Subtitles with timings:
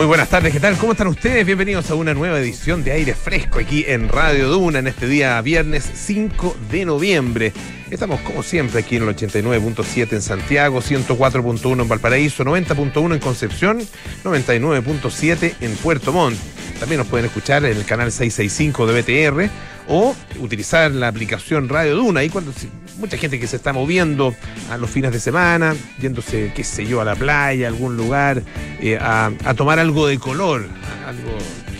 [0.00, 0.78] Muy buenas tardes, ¿qué tal?
[0.78, 1.44] ¿Cómo están ustedes?
[1.44, 5.38] Bienvenidos a una nueva edición de Aire Fresco aquí en Radio Duna en este día
[5.42, 7.52] viernes 5 de noviembre.
[7.90, 13.80] Estamos como siempre aquí en el 89.7 en Santiago, 104.1 en Valparaíso, 90.1 en Concepción,
[14.24, 16.38] 99.7 en Puerto Montt.
[16.78, 19.50] También nos pueden escuchar en el canal 665 de BTR
[19.88, 22.20] o utilizar la aplicación Radio Duna.
[22.20, 22.54] Ahí cuando
[23.00, 24.34] mucha gente que se está moviendo
[24.70, 28.42] a los fines de semana, yéndose, qué sé yo, a la playa, a algún lugar,
[28.80, 30.66] eh, a, tomar algo de color,
[31.06, 31.30] algo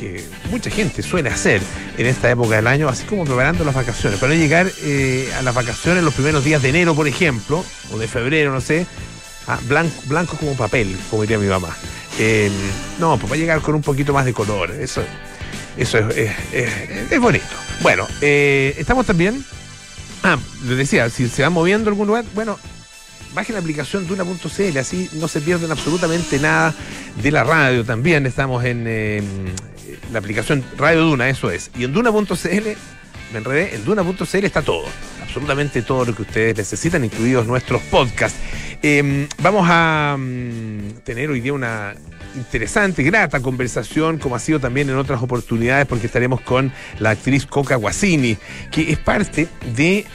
[0.01, 1.61] que mucha gente suele hacer
[1.99, 4.19] en esta época del año, así como preparando las vacaciones.
[4.19, 8.09] Para llegar eh, a las vacaciones los primeros días de enero, por ejemplo, o de
[8.09, 8.87] febrero, no sé,
[9.69, 11.77] blanco, blanco como papel, como diría mi mamá.
[12.19, 12.51] Eh,
[12.99, 14.71] no, pues va a llegar con un poquito más de color.
[14.71, 15.03] Eso,
[15.77, 17.45] eso es, es bonito.
[17.83, 19.45] Bueno, estamos también
[20.23, 22.59] Ah, les decía, si se van moviendo algún lugar, bueno,
[23.35, 26.75] bajen la aplicación Duna.cl, así no se pierden absolutamente nada
[27.23, 27.85] de la radio.
[27.85, 29.25] También estamos en em,
[30.13, 31.71] la aplicación Radio Duna, eso es.
[31.79, 32.69] Y en Duna.cl,
[33.33, 34.87] me enredé, en Duna.cl está todo,
[35.23, 38.39] absolutamente todo lo que ustedes necesitan, incluidos nuestros podcasts.
[38.83, 41.95] Em, vamos a mm, tener hoy día una
[42.35, 47.47] interesante, grata conversación, como ha sido también en otras oportunidades, porque estaremos con la actriz
[47.47, 48.37] Coca Guasini,
[48.71, 50.07] que es parte de,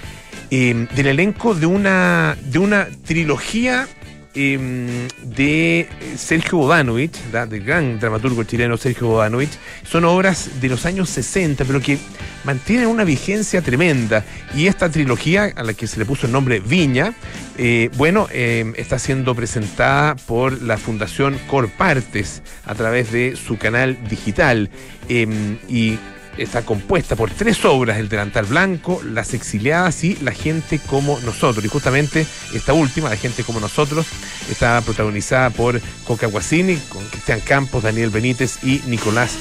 [0.50, 3.88] em, del elenco de una, de una trilogía
[4.36, 7.18] em, de Sergio Bodanovich,
[7.50, 11.98] del gran dramaturgo chileno Sergio Bodanovich, son obras de los años 60, pero que
[12.44, 14.24] mantienen una vigencia tremenda.
[14.56, 17.14] Y esta trilogía, a la que se le puso el nombre Viña,
[17.58, 23.98] eh, bueno, eh, está siendo presentada por la Fundación Corpartes a través de su canal
[24.10, 24.70] digital.
[25.08, 25.98] Em, y
[26.38, 31.64] está compuesta por tres obras, El Delantal Blanco, Las Exiliadas y La Gente como Nosotros.
[31.64, 34.06] Y justamente esta última, La Gente como Nosotros,
[34.50, 39.38] está protagonizada por Coca Guasini, con Cristian Campos, Daniel Benítez y Nicolás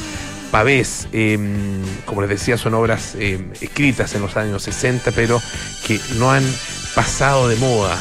[0.51, 5.42] Pavés, em, como les decía, son obras em, escritas en los años 60, pero
[5.85, 6.45] que no han
[6.95, 7.98] pasado de moda,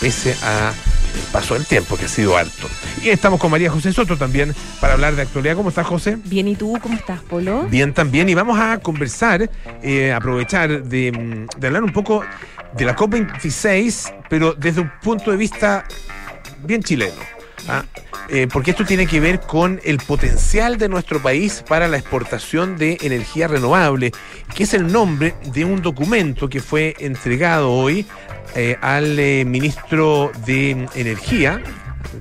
[0.00, 0.72] pese a
[1.14, 2.68] el paso del tiempo, que ha sido alto.
[3.02, 5.56] Y estamos con María José Soto también para hablar de actualidad.
[5.56, 6.18] ¿Cómo estás, José?
[6.24, 7.64] Bien, ¿y tú cómo estás, Polo?
[7.64, 8.28] Bien, también.
[8.28, 9.50] Y vamos a conversar,
[9.82, 12.24] eh, aprovechar de, de hablar un poco
[12.76, 15.84] de la COP26, pero desde un punto de vista
[16.64, 17.37] bien chileno.
[17.68, 17.84] ¿Ah?
[18.30, 22.76] Eh, porque esto tiene que ver con el potencial de nuestro país para la exportación
[22.76, 24.12] de energía renovable,
[24.54, 28.04] que es el nombre de un documento que fue entregado hoy
[28.54, 31.62] eh, al eh, ministro de Energía,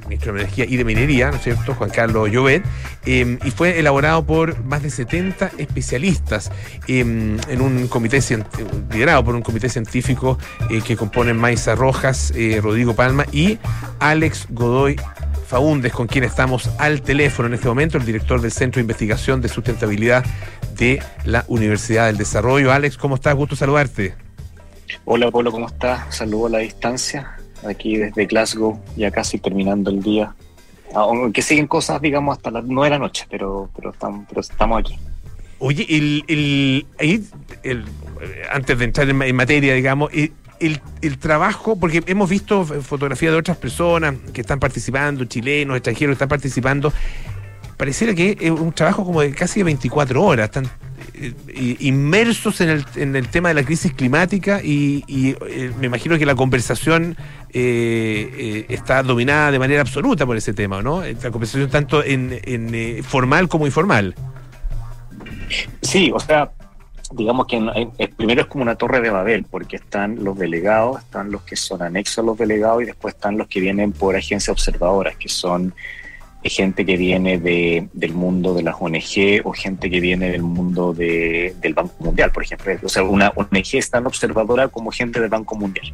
[0.08, 2.64] ministro de Energía y de Minería, ¿no es cierto?, Juan Carlos Llobet,
[3.06, 6.52] y fue elaborado por más de 70 especialistas
[6.88, 8.20] en un comité
[8.92, 10.38] liderado por un comité científico
[10.86, 13.60] que componen Maisa Rojas, Rodrigo Palma y
[14.00, 14.98] Alex Godoy
[15.48, 19.40] Faúndes, con quien estamos al teléfono en este momento, el director del Centro de Investigación
[19.40, 20.26] de Sustentabilidad
[20.76, 22.74] de la Universidad del Desarrollo.
[22.74, 23.34] Alex, ¿cómo estás?
[23.34, 24.14] Gusto saludarte.
[25.06, 26.14] Hola, Polo, ¿cómo estás?
[26.14, 30.36] Saludo a la distancia, aquí desde Glasgow, ya casi terminando el día.
[30.94, 34.82] Aunque siguen cosas, digamos, hasta las nueve de la noche, pero, pero, estamos, pero estamos
[34.82, 35.00] aquí.
[35.60, 37.86] Oye, el, el,
[38.52, 40.12] antes de entrar en, materia, digamos,
[40.60, 46.14] el, trabajo, porque hemos visto fotografías de otras personas que están participando, chilenos, extranjeros que
[46.14, 46.94] están participando,
[47.78, 50.70] pareciera que es un trabajo como de casi 24 horas, están
[51.14, 51.34] eh,
[51.80, 55.04] inmersos en el, en el tema de la crisis climática y,
[55.48, 57.16] eh, me imagino que la conversación
[57.54, 61.02] eh, está dominada de manera absoluta por ese tema, ¿no?
[61.02, 64.16] La conversación tanto en formal como informal.
[65.82, 66.52] Sí, o sea,
[67.12, 67.58] digamos que
[67.98, 71.56] el primero es como una torre de Babel, porque están los delegados, están los que
[71.56, 75.30] son anexos a los delegados y después están los que vienen por agencias observadoras, que
[75.30, 75.74] son
[76.50, 80.94] gente que viene de, del mundo de las ONG o gente que viene del mundo
[80.94, 82.74] de, del Banco Mundial, por ejemplo.
[82.84, 85.94] O sea, una ONG es tan observadora como gente del Banco Mundial.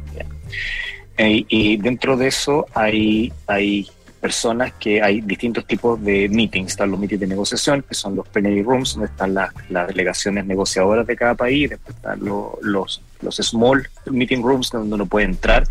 [1.16, 3.88] Eh, y dentro de eso hay, hay
[4.24, 6.70] personas que hay distintos tipos de meetings.
[6.70, 11.06] Están los meetings de negociación, que son los plenary rooms, donde están las, delegaciones negociadoras
[11.06, 11.68] de cada país.
[11.68, 15.64] Después están los, los, small meeting rooms, donde uno puede entrar.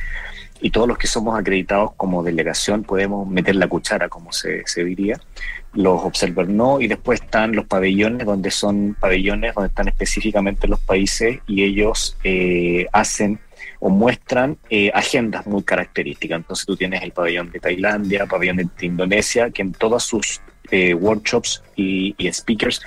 [0.61, 4.83] Y todos los que somos acreditados como delegación podemos meter la cuchara, como se, se
[4.83, 5.19] diría.
[5.73, 6.79] Los observer no.
[6.79, 12.17] Y después están los pabellones, donde son pabellones donde están específicamente los países y ellos
[12.23, 13.39] eh, hacen
[13.85, 16.37] o muestran eh, agendas muy características.
[16.37, 20.39] Entonces tú tienes el pabellón de Tailandia, pabellón de Indonesia, que en todas sus
[20.71, 22.81] eh, workshops y, speakers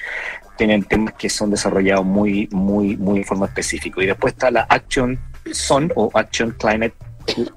[0.57, 4.03] tienen temas que son desarrollados muy, muy, muy en forma específica.
[4.03, 5.21] Y después está la Action
[5.53, 6.95] Zone o Action Climate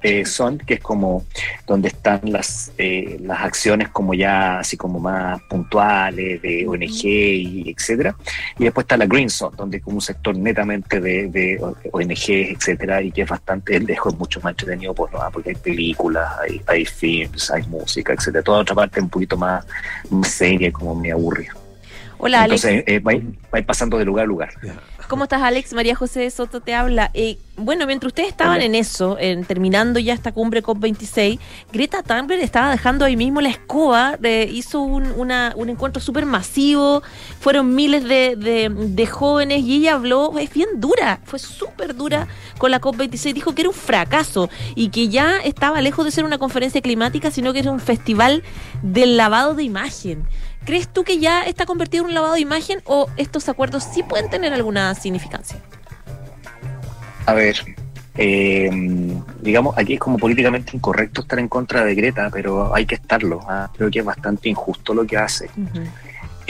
[0.01, 1.25] eh, son, que es como
[1.67, 7.73] donde están las, eh, las acciones como ya así como más puntuales de ONG y
[7.75, 8.15] etcétera.
[8.57, 11.59] Y después está la Green Zone, donde es como un sector netamente de, de
[11.91, 16.61] ONG, etcétera, y que es bastante lejos, mucho más entretenido por, porque hay películas, hay,
[16.67, 18.43] hay films, hay música, etcétera.
[18.43, 19.65] Toda otra parte un poquito más,
[20.23, 21.47] seria, como me aburre.
[22.17, 22.83] Hola, Entonces, Alex.
[22.87, 23.13] Eh, va,
[23.53, 24.49] va, pasando de lugar a lugar.
[25.09, 25.73] ¿Cómo estás, Alex?
[25.73, 27.09] María José Soto te habla.
[27.15, 31.39] Eh, bueno, mientras ustedes estaban en eso, en, terminando ya esta cumbre COP26,
[31.73, 34.19] Greta Thunberg estaba dejando ahí mismo la escoba,
[34.51, 37.01] hizo un, un encuentro súper masivo,
[37.39, 42.27] fueron miles de, jóvenes y ella habló, es bien dura, fue súper dura
[42.59, 46.23] con la COP26, dijo que era un fracaso y que ya estaba lejos de ser
[46.23, 48.43] una conferencia climática, sino que era un festival
[48.83, 50.27] del lavado de imagen.
[50.65, 54.03] ¿Crees tú que ya está convertido en un lavado de imagen o estos acuerdos sí
[54.03, 55.59] pueden tener alguna significancia?
[57.25, 57.57] A ver,
[58.17, 58.69] eh,
[59.41, 63.39] digamos, aquí es como políticamente incorrecto estar en contra de Greta, pero hay que estarlo.
[63.47, 63.71] ¿ah?
[63.75, 65.49] Creo que es bastante injusto lo que hace.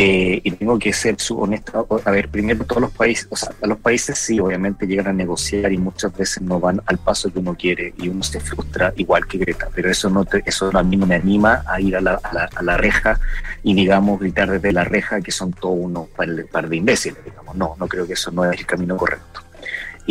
[0.01, 1.86] Eh, y tengo que ser su honesto.
[2.06, 5.74] A ver, primero todos los países, o sea, los países sí, obviamente llegan a negociar
[5.74, 9.28] y muchas veces no van al paso que uno quiere y uno se frustra igual
[9.28, 12.13] que Greta, pero eso no eso a mí no me anima a ir a la,
[12.13, 13.19] a la, reja
[13.62, 17.57] y digamos gritar desde la reja que son todos unos par de imbéciles, digamos.
[17.57, 19.49] No, no creo que eso no es el camino correcto.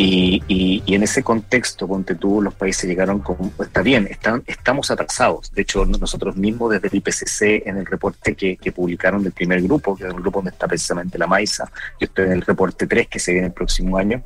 [0.01, 5.51] Y, en ese contexto, ponte tú, los países llegaron con, está bien, están, estamos atrasados.
[5.51, 9.97] De hecho, nosotros mismos desde el IPCC, en el reporte que, publicaron del primer grupo,
[9.97, 11.69] que es el grupo donde está precisamente la MAISA,
[11.99, 14.23] yo estoy en el reporte 3 que se viene el próximo año,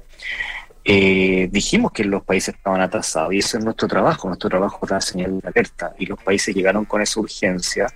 [0.85, 5.01] eh, dijimos que los países estaban atrasados y eso es nuestro trabajo, nuestro trabajo da
[5.01, 7.87] señal de alerta y los países llegaron con esa urgencia,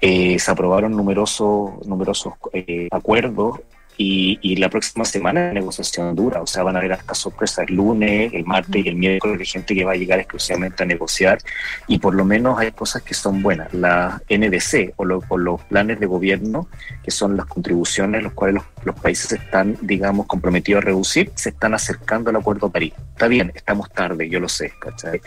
[0.00, 3.60] eh, se aprobaron numerosos, numerosos eh, acuerdos
[3.96, 7.76] y, la próxima semana la negociación dura, o sea, van a haber hasta sorpresas el
[7.76, 11.38] lunes, el martes y el miércoles de gente que va a llegar exclusivamente a negociar
[11.86, 13.72] y por lo menos hay cosas que son buenas.
[13.74, 16.68] La NDC o, los planes de gobierno,
[17.02, 21.74] que son las contribuciones los cuales los, países están, digamos, comprometidos a reducir, se están
[21.74, 22.92] acercando al Acuerdo de París.
[23.12, 25.20] Está bien, estamos tarde, yo lo sé, ¿cachai?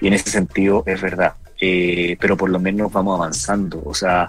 [0.00, 4.26] Y en ese sentido es verdad, eh, pero por lo menos vamos avanzando, o sea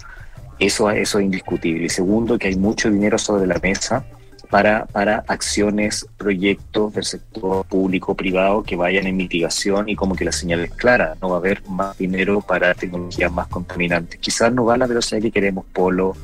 [0.65, 1.85] eso, es indiscutible.
[1.85, 4.05] Y segundo, que hay mucho dinero sobre la mesa
[4.49, 10.25] para, para acciones, proyectos del sector público, privado que vayan en mitigación y como que
[10.25, 14.19] la señal es clara, no va a haber más dinero para tecnologías más contaminantes.
[14.19, 16.15] Quizás no va a la velocidad que queremos, Polo,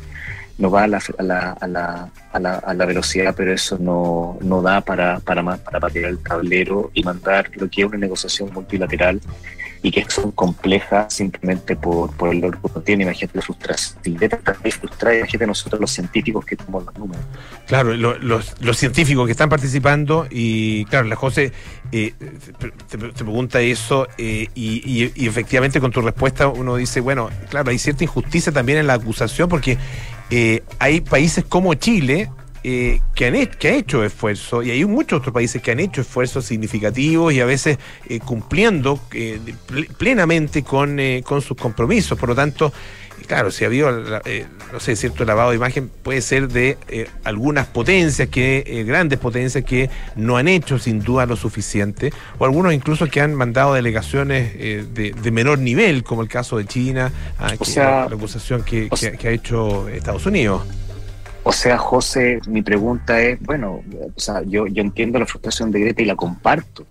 [0.59, 3.77] no va a la, a la, a la, a la, a la velocidad, pero eso
[3.79, 7.97] no, no da para, para, para patear el tablero y mandar lo que es una
[7.97, 9.21] negociación multilateral
[9.81, 13.03] y que son complejas simplemente por, por el logro que tiene.
[13.03, 13.99] Imagínate frustración.
[14.71, 17.23] frustrada, imagínate nosotros los científicos que tenemos los números.
[17.67, 18.21] Claro, los,
[18.59, 21.51] los, científicos que están participando y claro, la José
[21.91, 22.13] eh,
[22.89, 27.79] te, pregunta eso eh, y, y, efectivamente con tu respuesta uno dice, bueno, claro, hay
[27.79, 29.77] cierta injusticia también en la acusación porque
[30.31, 32.29] eh, hay países como Chile
[32.63, 36.01] eh, que, han, que ha hecho esfuerzos, y hay muchos otros países que han hecho
[36.01, 37.77] esfuerzos significativos y a veces
[38.07, 39.39] eh, cumpliendo eh,
[39.97, 42.19] plenamente con, con sus compromisos.
[42.19, 42.73] Por lo tanto,
[43.27, 46.77] claro, si ha habido, no sé, cierto lavado de imagen, puede ser de
[47.23, 52.73] algunas potencias, que grandes potencias que no han hecho sin duda lo suficiente, o algunos
[52.73, 58.03] incluso que han mandado delegaciones de, menor nivel, como el caso de China, ah, la,
[58.03, 60.63] acusación que ha hecho Estados Unidos.
[61.43, 63.81] O sea, José, mi pregunta es, bueno,
[64.15, 66.85] o sea, yo, yo entiendo la frustración de Greta y la comparto,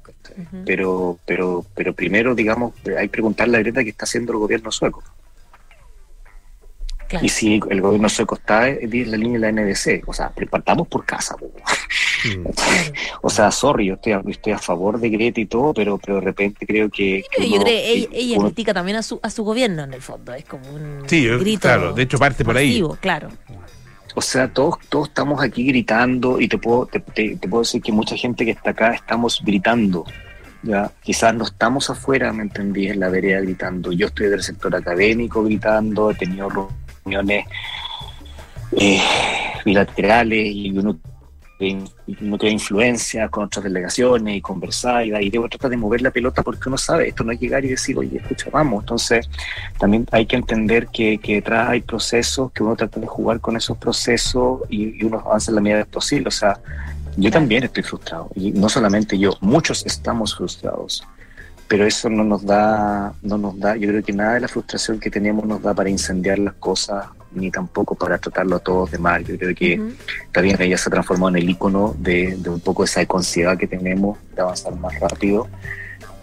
[0.64, 4.72] pero, pero, pero primero, digamos, hay que preguntarle a Greta qué está haciendo el gobierno
[4.72, 5.02] sueco.
[7.22, 10.88] Y si el gobierno sueco está en la línea de la NDC, o sea, partamos
[10.88, 11.36] por casa.
[12.24, 12.46] Mm.
[13.22, 16.16] o sea, sorry, yo estoy a, estoy a favor de Greta y todo, pero, pero
[16.16, 17.22] de repente creo que...
[17.22, 17.28] yo
[17.60, 20.68] creo que ella, critica también a su, a su gobierno en el fondo, es como
[20.70, 22.82] un sí, grito claro, de hecho parte por ahí.
[23.00, 23.30] Claro.
[24.14, 28.16] O sea, todos, todos estamos aquí gritando y te puedo, te, puedo decir que mucha
[28.16, 30.04] gente que está acá estamos gritando.
[30.62, 30.90] ¿ya?
[31.02, 32.88] Quizás no estamos afuera, ¿me entendí?
[32.88, 33.92] En la vereda gritando.
[33.92, 36.48] Yo estoy del sector académico gritando, he tenido
[37.04, 37.46] reuniones
[38.72, 39.00] eh,
[39.64, 40.98] bilaterales y uno
[41.58, 46.10] no tiene influencia con otras delegaciones y conversar y, y debo tratar de mover la
[46.10, 48.84] pelota porque uno sabe, esto no es llegar y decir, oye, escucha, vamos.
[48.84, 49.28] Entonces,
[49.78, 53.56] también hay que entender que, que detrás hay procesos, que uno trata de jugar con
[53.56, 56.28] esos procesos y, uno avanza en la medida posible.
[56.28, 56.60] O sea,
[57.16, 61.02] yo también estoy frustrado y no solamente yo, muchos estamos frustrados
[61.68, 64.98] pero eso no nos da, no nos da, yo creo que nada de la frustración
[64.98, 68.98] que tenemos nos da para incendiar las cosas, ni tampoco para tratarlo a todos de
[68.98, 69.24] mal.
[69.24, 69.80] Yo creo que
[70.32, 74.18] también ella se transformó en el icono de, de, un poco esa ansiedad que tenemos
[74.34, 75.46] de avanzar más rápido.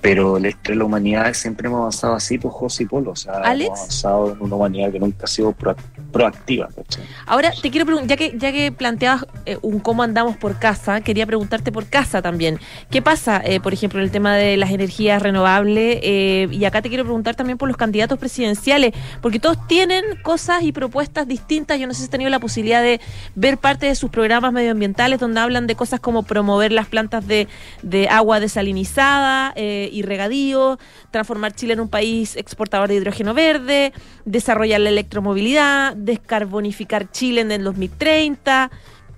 [0.02, 3.12] pero de la humanidad siempre hemos avanzado así, pues José y Polo.
[3.12, 3.68] O sea, ¿Alex?
[3.68, 5.76] hemos avanzado en una humanidad que nunca ha sido pro-
[6.12, 6.70] proactiva.
[6.76, 7.04] ¿cachai?
[7.28, 11.02] Ahora te quiero preguntar, ya que, ya que planteabas eh, un cómo andamos por casa,
[11.02, 12.60] quería preguntarte por casa también.
[12.92, 16.00] ¿Qué pasa, eh, por ejemplo, en el tema de las energías renovables?
[16.04, 20.62] Eh, y acá te quiero preguntar también por los candidatos presidenciales, porque todos tienen cosas
[20.64, 21.80] y propuestas distintas.
[21.80, 23.02] Yo no sé si has tenido la posibilidad de
[23.34, 27.48] ver parte de sus programas medioambientales donde hablan de cosas como promover las plantas de,
[27.82, 30.78] de agua desalinizada eh, y regadío,
[31.10, 33.94] transformar Chile en un país exportador de hidrógeno verde,
[34.26, 38.70] desarrollar la electromovilidad, descarbonificar Chile en el 2030,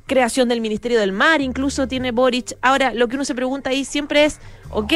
[0.05, 2.55] creación del Ministerio del Mar, incluso tiene Boric.
[2.61, 4.39] Ahora, lo que uno se pregunta ahí siempre es,
[4.69, 4.93] ok,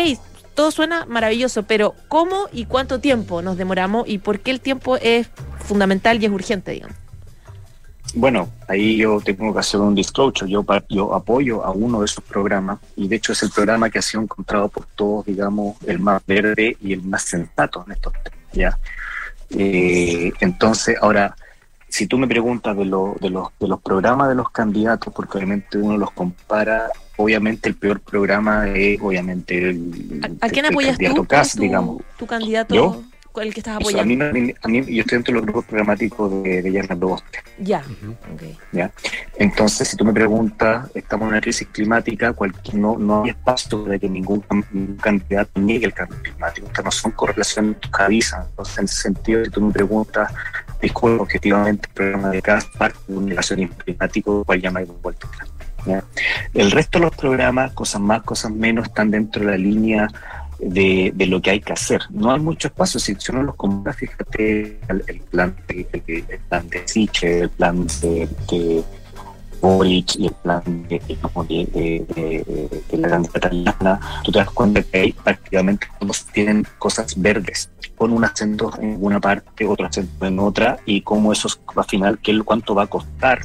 [0.54, 4.98] todo suena maravilloso, pero ¿cómo y cuánto tiempo nos demoramos y por qué el tiempo
[4.98, 5.30] es
[5.60, 6.96] fundamental y es urgente, digamos?
[8.14, 10.52] Bueno, ahí yo tengo que hacer un disclosure.
[10.52, 14.00] Yo, yo apoyo a uno de esos programas y de hecho es el programa que
[14.00, 18.14] ha sido encontrado por todos, digamos, el más verde y el más sensato en estos
[18.52, 18.76] temas.
[19.52, 21.36] Eh, entonces, ahora,
[21.92, 25.38] si tú me preguntas de, lo- de, los, de los programas de los candidatos, porque
[25.38, 31.22] obviamente uno los compara, obviamente el peor programa es obviamente el, ¿A, quién el candidato
[31.62, 32.02] digamos.
[32.18, 32.74] tu candidato?
[32.74, 33.04] ¿Yo?
[33.32, 34.34] ¿Cuál el que estás Eso, a, apoyando?
[34.34, 37.40] mí, a mí, yo estoy dentro de los grupos programáticos de, de Yerna Proboste.
[37.60, 38.12] Ya, Ujú.
[38.34, 38.42] ok.
[38.74, 38.92] ¿ya?
[39.38, 43.84] Entonces, si tú me preguntas, estamos en una crisis climática, cualquier, no, no hay espacio
[43.86, 46.68] de que ningún, ningún candidato niegue el cambio climático.
[46.68, 48.48] Estas no son correlaciones cabizas.
[48.50, 50.34] Entonces, en ese sentido, si tú me preguntas,
[50.82, 55.50] disculpo, objetivamente el programa de CAS parte de un negacionismo climático, cual atrás,
[55.86, 56.04] ¿ya?
[56.54, 60.08] El resto de los programas, cosas más, cosas menos, están dentro de la línea
[60.62, 62.02] de, de lo que hay que hacer.
[62.10, 66.40] No hay mucho espacio, si si uno los compara, fíjate el, el plan de, el,
[66.50, 68.84] plan de Siche, el plan de, de
[69.62, 75.00] Boric y el plan de, de, de- la candidata italiana, tú te das cuenta que
[75.00, 80.40] ahí prácticamente todos tienen cosas verdes, con un acento en una parte, otro acento en
[80.40, 83.40] otra, y cómo eso es, al final, qué, cuánto va a costar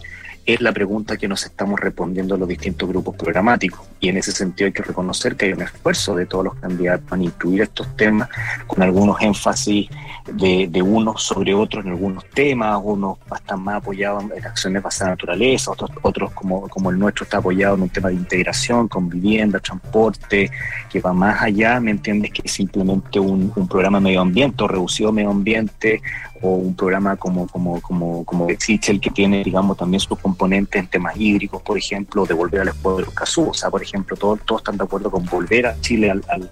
[0.47, 3.81] es la pregunta que nos estamos respondiendo los distintos grupos programáticos.
[3.99, 7.13] Y en ese sentido hay que reconocer que hay un esfuerzo de todos los candidatos
[7.13, 8.29] en incluir estos temas
[8.69, 9.89] con algunos énfasis
[10.33, 15.09] de, de unos sobre otros en algunos temas, unos están más apoyados en acciones basadas
[15.09, 18.87] en naturaleza, otros, otros como, como el nuestro está apoyado en un tema de integración
[18.87, 20.51] con vivienda, transporte,
[20.89, 22.31] que va más allá, ¿me entiendes?
[22.31, 26.01] Que simplemente un, un programa medio ambiente o reducido medio ambiente
[26.43, 30.36] o un programa como como como como existe el que tiene digamos también sus componentes
[30.79, 33.51] en temas hídricos por ejemplo de volver al acuerdo de Escazú.
[33.51, 36.51] O sea por ejemplo todos todos están de acuerdo con volver a Chile al, al,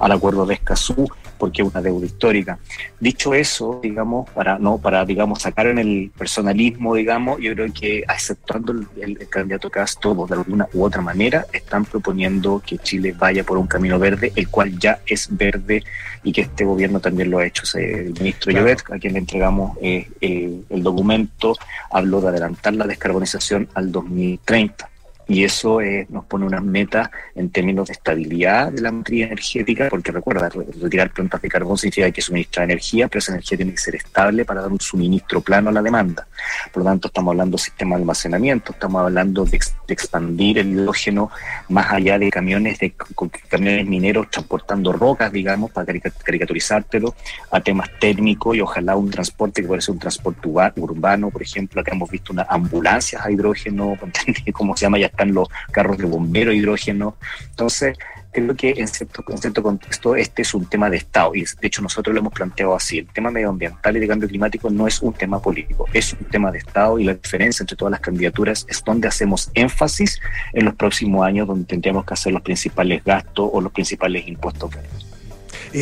[0.00, 1.08] al acuerdo de Escazú
[1.44, 2.58] porque es una deuda histórica
[3.00, 8.04] dicho eso digamos para no para digamos sacar en el personalismo digamos yo creo que
[8.06, 12.76] aceptando el, el, el candidato Castro todos de alguna u otra manera están proponiendo que
[12.76, 15.82] Chile vaya por un camino verde el cual ya es verde
[16.22, 17.62] y que este gobierno también lo ha hecho.
[17.78, 18.66] El ministro Claro.
[18.66, 21.56] Llobet, a quien le entregamos eh, el, el documento,
[21.90, 24.90] habló de adelantar la descarbonización al 2030.
[25.28, 29.88] Y eso eh, nos pone unas metas en términos de estabilidad de la matriz energética,
[29.88, 33.72] porque recuerda, re- retirar plantas de carbón significa que suministrar energía, pero esa energía tiene
[33.72, 36.26] que ser estable para dar un suministro plano a la demanda.
[36.72, 40.58] Por lo tanto, estamos hablando de sistema de almacenamiento, estamos hablando de, ex- de expandir
[40.58, 41.30] el hidrógeno
[41.68, 47.14] más allá de camiones de con camiones mineros transportando rocas, digamos, para carica- caricaturizártelo,
[47.50, 51.80] a temas técnicos y ojalá un transporte que puede ser un transporte urbano, por ejemplo,
[51.80, 53.96] acá hemos visto unas ambulancias a hidrógeno,
[54.52, 54.98] ¿cómo se llama?
[54.98, 57.16] Ya están los carros de bombero hidrógeno.
[57.50, 57.96] Entonces,
[58.34, 61.66] creo que en cierto, en cierto contexto este es un tema de Estado y de
[61.68, 62.98] hecho nosotros lo hemos planteado así.
[62.98, 66.50] El tema medioambiental y de cambio climático no es un tema político, es un tema
[66.50, 70.20] de Estado y la diferencia entre todas las candidaturas es donde hacemos énfasis
[70.52, 74.70] en los próximos años donde tendríamos que hacer los principales gastos o los principales impuestos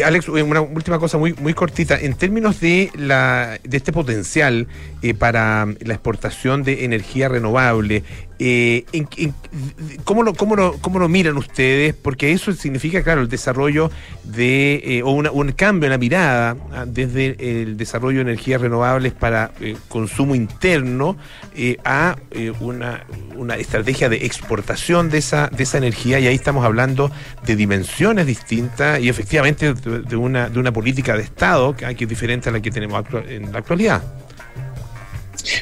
[0.00, 1.98] Alex, eh, una última cosa muy, muy cortita.
[2.00, 4.66] En términos de, la, de este potencial
[5.02, 8.02] eh, para la exportación de energía renovable,
[8.44, 9.34] eh, en- en-
[10.02, 11.94] ¿cómo, lo, cómo, lo, ¿cómo lo miran ustedes?
[11.94, 13.90] Porque eso significa, claro, el desarrollo
[14.24, 18.60] de, eh, o una- un cambio en la mirada ah, desde el desarrollo de energías
[18.60, 21.16] renovables para eh, consumo interno
[21.54, 22.16] eh, a
[22.60, 23.04] una,
[23.36, 26.18] una estrategia de exportación de esa, de esa energía.
[26.18, 27.12] Y ahí estamos hablando
[27.46, 32.10] de dimensiones distintas y efectivamente de, una, de una política de Estado que, que es
[32.10, 34.02] diferente a la que tenemos en la actualidad.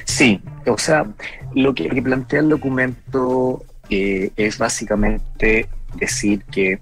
[0.05, 1.07] Sí, o sea,
[1.55, 6.81] lo que, plantea el documento eh, es básicamente decir que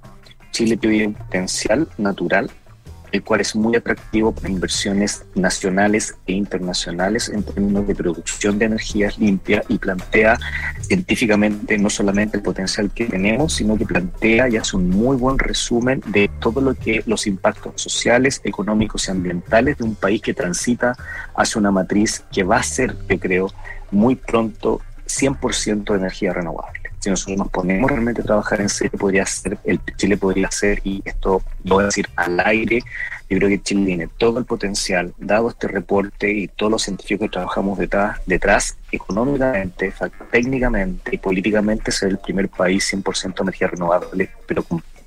[0.51, 2.51] Chile tiene un potencial natural
[3.13, 8.67] el cual es muy atractivo para inversiones nacionales e internacionales en términos de producción de
[8.67, 10.39] energías limpias y plantea
[10.81, 15.39] científicamente no solamente el potencial que tenemos, sino que plantea y hace un muy buen
[15.39, 20.35] resumen de todo lo que los impactos sociales, económicos y ambientales de un país que
[20.35, 20.97] transita
[21.37, 23.51] hacia una matriz que va a ser, yo creo,
[23.91, 26.78] muy pronto 100% de energía renovable
[27.11, 31.03] nosotros nos ponemos realmente a trabajar en serio, podría ser, el Chile podría ser, y
[31.05, 32.83] esto lo voy a decir al aire,
[33.29, 37.27] yo creo que Chile tiene todo el potencial, dado este reporte y todos los científicos
[37.27, 39.93] que trabajamos detrás, detrás económicamente,
[40.31, 44.65] técnicamente y políticamente, ser el primer país 100% de energía renovable, pero,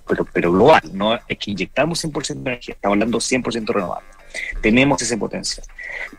[0.08, 4.21] pero, pero global, no es que inyectamos 100% de energía, estamos hablando 100% renovable.
[4.62, 5.66] Tenemos ese potencial.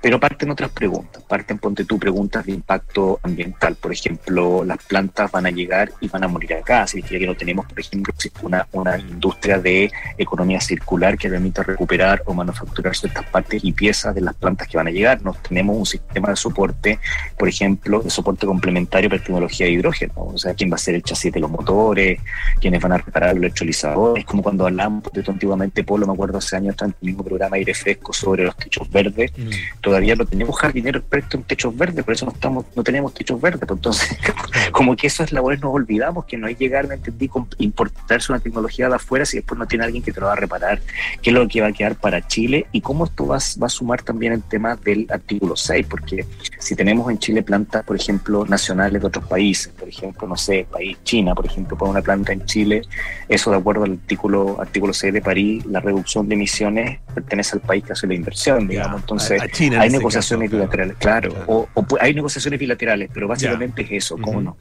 [0.00, 3.76] Pero parten otras preguntas, parten, ponte tú, preguntas de impacto ambiental.
[3.76, 6.86] Por ejemplo, las plantas van a llegar y van a morir acá.
[6.86, 12.22] Significa que no tenemos, por ejemplo, una, una industria de economía circular que permita recuperar
[12.26, 15.22] o manufacturar ciertas partes y piezas de las plantas que van a llegar.
[15.22, 16.98] No tenemos un sistema de soporte,
[17.38, 20.12] por ejemplo, de soporte complementario para tecnología de hidrógeno.
[20.16, 22.20] O sea, quién va a ser el chasis de los motores,
[22.60, 24.22] quiénes van a reparar los electrolizadores.
[24.22, 27.56] Es como cuando hablamos de antiguamente, Polo, me acuerdo hace años, en el mismo programa
[27.56, 29.32] Aire Fresco sobre los techos verdes.
[29.36, 29.50] Mm
[29.82, 33.40] todavía no tenemos jardineros expertos en techos verdes, por eso no estamos, no tenemos techos
[33.40, 33.60] verdes.
[33.60, 34.16] Pues entonces,
[34.72, 38.88] como que esas labores nos olvidamos, que no hay llegar, me entendí, importarse una tecnología
[38.88, 40.80] de afuera si después no tiene alguien que te lo va a reparar,
[41.20, 43.70] qué es lo que va a quedar para Chile y cómo esto va, va a
[43.70, 46.24] sumar también el tema del artículo 6, porque
[46.58, 50.66] si tenemos en Chile plantas, por ejemplo, nacionales de otros países, por ejemplo, no sé,
[50.70, 52.82] país China, por ejemplo, pone una planta en Chile,
[53.28, 57.62] eso de acuerdo al artículo, artículo 6 de París, la reducción de emisiones pertenece al
[57.62, 59.00] país que hace la inversión, digamos.
[59.00, 59.40] Entonces,
[59.78, 61.68] hay negociaciones bilaterales, claro, O,
[62.00, 64.56] hay negociaciones bilaterales, pero básicamente es eso, ¿cómo no?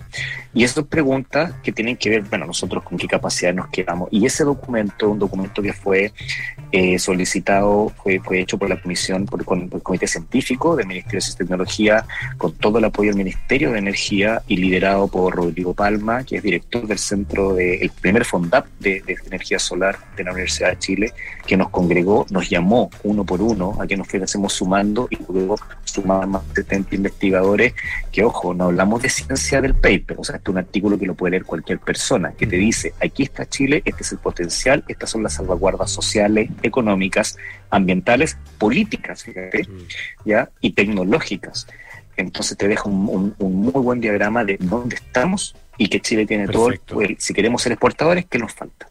[0.54, 4.10] Y esas preguntas que tienen que ver, bueno, nosotros con qué capacidad nos quedamos.
[4.12, 6.14] Y ese documento, un documento que fue
[6.72, 11.22] eh, solicitado, fue, fue hecho por la Comisión, por, el Comité Científico del Ministerio de
[11.22, 12.06] Ciencia y Tecnología,
[12.38, 16.44] con todo el apoyo del Ministerio de Energía y liderado por Rodrigo Palma, que es
[16.44, 21.14] director del centro del primer FONDAP de, de, energía solar de la Universidad de Chile,
[21.46, 25.58] que nos congregó, nos llamó uno por uno a que nos fuésemos sumando y luego
[25.84, 27.74] sumar más de 70 investigadores,
[28.12, 31.06] que ojo, no hablamos de ciencia del paper, o sea, este es un artículo que
[31.06, 34.84] lo puede leer cualquier persona, que te dice, aquí está Chile, este es el potencial,
[34.88, 37.38] estas son las salvaguardas sociales, económicas,
[37.70, 39.68] ambientales, políticas, fíjate,
[40.26, 40.50] ¿ya?
[40.62, 41.68] y tecnológicas.
[42.18, 46.70] Entonces te deja un, muy buen diagrama de dónde estamos y que Chile tiene todo,
[47.18, 48.88] si queremos ser exportadores, ¿qué nos falta?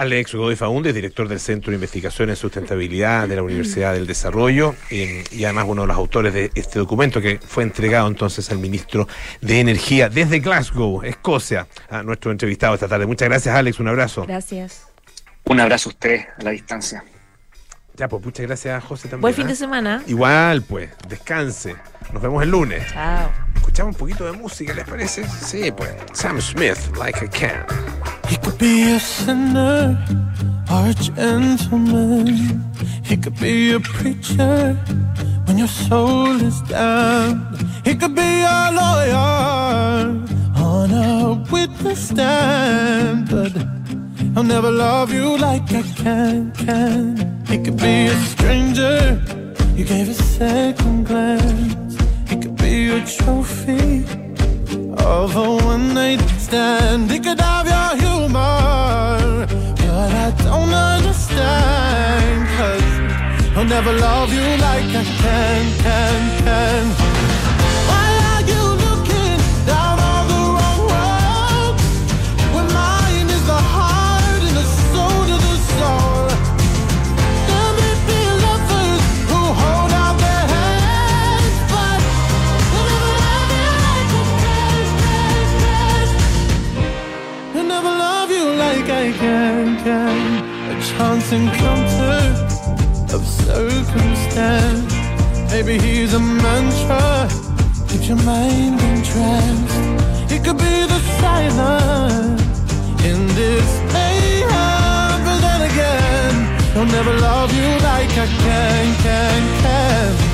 [0.00, 4.74] Alex Godoy Faúndez, director del Centro de Investigación en Sustentabilidad de la Universidad del Desarrollo
[4.90, 9.06] y además uno de los autores de este documento que fue entregado entonces al ministro
[9.42, 13.04] de Energía desde Glasgow, Escocia, a nuestro entrevistado esta tarde.
[13.04, 13.78] Muchas gracias, Alex.
[13.78, 14.24] Un abrazo.
[14.26, 14.89] Gracias.
[15.44, 17.04] Un abrazo a usted a la distancia.
[17.96, 19.20] Ya, pues muchas gracias, José, también.
[19.20, 19.56] Buen fin de ¿eh?
[19.56, 20.02] semana.
[20.06, 20.90] Igual, pues.
[21.08, 21.76] Descanse.
[22.12, 22.82] Nos vemos el lunes.
[22.92, 23.30] Chao.
[23.56, 25.26] Escuchamos un poquito de música, ¿les parece?
[25.28, 25.90] Sí, pues.
[26.12, 27.66] Sam Smith, Like I Can.
[28.28, 29.98] He could be a sinner
[30.70, 32.64] or a gentleman.
[33.04, 34.76] He could be a preacher
[35.46, 37.54] when your soul is down.
[37.84, 40.24] He could be a lawyer
[40.56, 43.52] on a witness stand, but
[44.36, 46.52] I'll never love you like I can.
[46.52, 49.20] Can It could be a stranger?
[49.74, 51.96] You gave a second glance.
[52.30, 54.04] It could be a trophy
[54.98, 57.10] of a one night stand.
[57.10, 62.38] It could have your humor, but I don't understand.
[62.56, 66.99] Cause I'll never love you like I can, can, can.
[94.30, 95.50] Circumstance.
[95.50, 97.28] Maybe he's a mantra,
[97.88, 100.32] keeps your mind in trance.
[100.32, 102.42] It could be the silence
[103.04, 110.29] in this mayhem, but then again, I'll never love you like I can, can, can.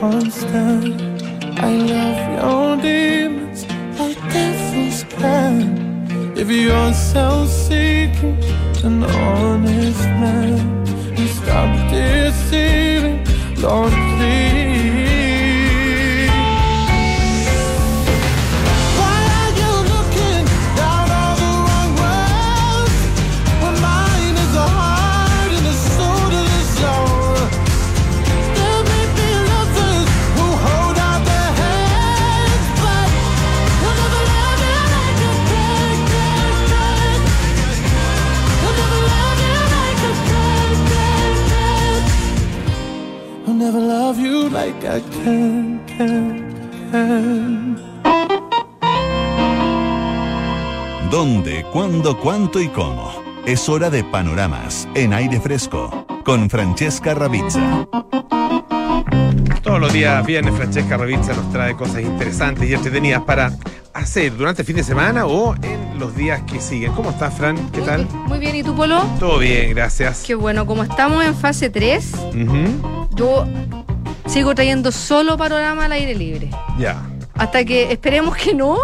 [0.00, 0.94] We.
[1.60, 3.66] I love your demons
[3.98, 6.36] like devils can.
[6.36, 8.38] If you're self-seeking,
[8.84, 10.58] an honest man,
[11.16, 13.24] and stop deceiving,
[13.60, 13.92] Lord,
[52.16, 53.12] cuándo, cuánto y cómo?
[53.46, 57.86] Es hora de panoramas en aire fresco con Francesca Ravizza.
[59.62, 63.52] Todos los días viernes Francesca Ravizza nos trae cosas interesantes y entretenidas para
[63.92, 66.92] hacer durante el fin de semana o en los días que siguen.
[66.92, 67.56] ¿Cómo estás, Fran?
[67.72, 68.06] ¿Qué tal?
[68.26, 69.02] Muy bien, ¿y tú, Polo?
[69.18, 70.24] Todo bien, gracias.
[70.26, 73.44] Qué bueno, como estamos en fase 3, Ujú, yo
[74.26, 76.50] sigo trayendo solo panorama al aire libre.
[76.78, 76.96] Ya.
[77.34, 78.76] Hasta que esperemos que no,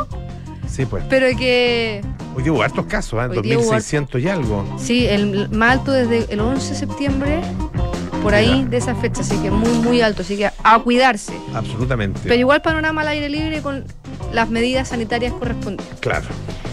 [0.67, 1.05] Sí, pues.
[1.09, 2.03] pero que
[2.35, 3.27] Hoy día hubo hartos casos, ¿eh?
[3.27, 4.77] Hubo 2600 y algo.
[4.79, 7.41] sí, el más alto desde el 11 de septiembre,
[8.23, 11.35] por ahí de esa fecha, así que muy, muy alto, así que a cuidarse.
[11.55, 12.21] Absolutamente.
[12.25, 13.85] Pero igual panorama al aire libre con
[14.33, 16.01] las medidas sanitarias correspondientes.
[16.01, 16.27] Claro.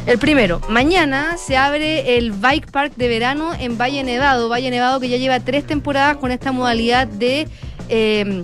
[0.08, 4.50] El primero, mañana se abre el Bike Park de verano en Valle Nevado.
[4.50, 7.47] Valle Nevado que ya lleva tres temporadas con esta modalidad de
[7.88, 8.43] eh,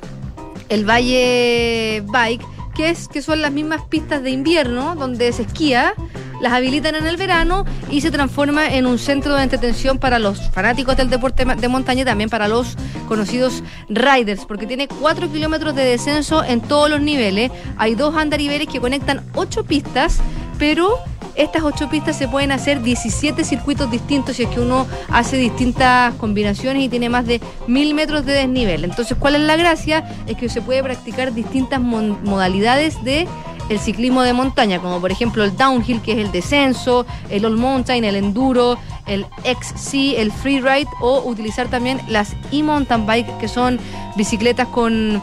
[0.69, 5.95] el Valle Bike, que es que son las mismas pistas de invierno donde se esquía,
[6.41, 10.49] las habilitan en el verano y se transforma en un centro de entretención para los
[10.51, 12.75] fanáticos del deporte de montaña y también para los
[13.07, 17.51] conocidos riders, porque tiene 4 kilómetros de descenso en todos los niveles.
[17.77, 20.19] Hay dos andariveles que conectan 8 pistas,
[20.57, 20.97] pero
[21.35, 26.15] estas 8 pistas se pueden hacer 17 circuitos distintos si es que uno hace distintas
[26.15, 28.83] combinaciones y tiene más de 1000 metros de desnivel.
[28.83, 30.03] Entonces, ¿cuál es la gracia?
[30.25, 33.27] Es que se puede practicar distintas modalidades de
[33.69, 37.57] el ciclismo de montaña, como por ejemplo el downhill, que es el descenso, el all
[37.57, 43.79] mountain, el enduro, el XC, el freeride, o utilizar también las e-mountain bike, que son
[44.15, 45.21] bicicletas con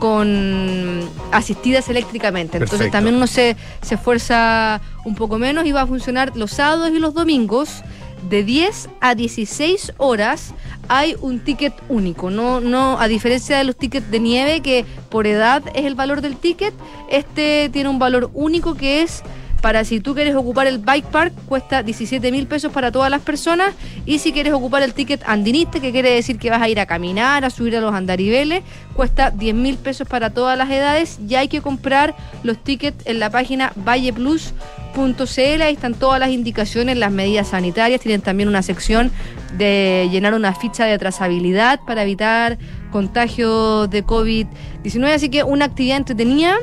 [0.00, 2.56] con asistidas eléctricamente.
[2.56, 2.96] Entonces Perfecto.
[2.96, 6.98] también uno se, se esfuerza un poco menos y va a funcionar los sábados y
[6.98, 7.82] los domingos
[8.28, 10.54] de 10 a 16 horas
[10.88, 15.26] hay un ticket único, no, no, a diferencia de los tickets de nieve que por
[15.26, 16.74] edad es el valor del ticket,
[17.08, 19.22] este tiene un valor único que es
[19.60, 23.20] para si tú quieres ocupar el bike park cuesta 17 mil pesos para todas las
[23.20, 23.74] personas.
[24.06, 26.86] Y si quieres ocupar el ticket andinista que quiere decir que vas a ir a
[26.86, 28.62] caminar, a subir a los andariveles,
[28.94, 31.18] cuesta 10 mil pesos para todas las edades.
[31.26, 36.96] Y hay que comprar los tickets en la página valleplus.cl, ahí están todas las indicaciones,
[36.96, 39.10] las medidas sanitarias, tienen también una sección
[39.56, 42.58] de llenar una ficha de trazabilidad para evitar
[42.90, 46.56] contagios de COVID-19, así que una actividad entretenida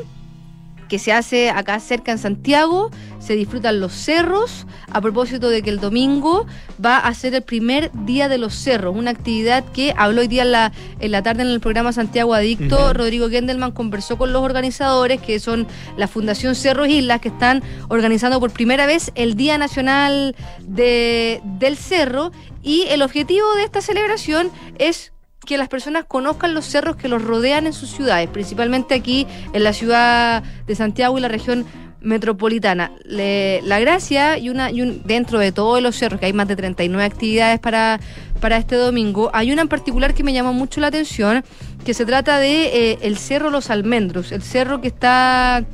[0.88, 5.69] que se hace acá cerca en Santiago, se disfrutan los cerros, a propósito de que
[5.69, 6.45] el domingo
[6.84, 10.43] va a ser el primer día de los cerros, una actividad que habló hoy día
[10.43, 12.93] en la, en la tarde en el programa Santiago Adicto.
[12.93, 18.39] Rodrigo Gendelman conversó con los organizadores, que son la Fundación Cerros Islas, que están organizando
[18.39, 22.32] por primera vez el Día Nacional de, del Cerro,
[22.63, 25.13] y el objetivo de esta celebración es
[25.47, 29.63] que las personas conozcan los cerros que los rodean en sus ciudades, principalmente aquí en
[29.63, 31.65] la ciudad de Santiago y la región
[32.01, 32.91] metropolitana.
[33.05, 36.57] La gracia y una y un, dentro de todos los cerros, que hay más de
[36.57, 37.99] 39 actividades para,
[38.41, 41.43] para este domingo, hay una en particular que me llamó mucho la atención,
[41.86, 45.65] que se trata de eh, el Cerro Los Almendros, el cerro que está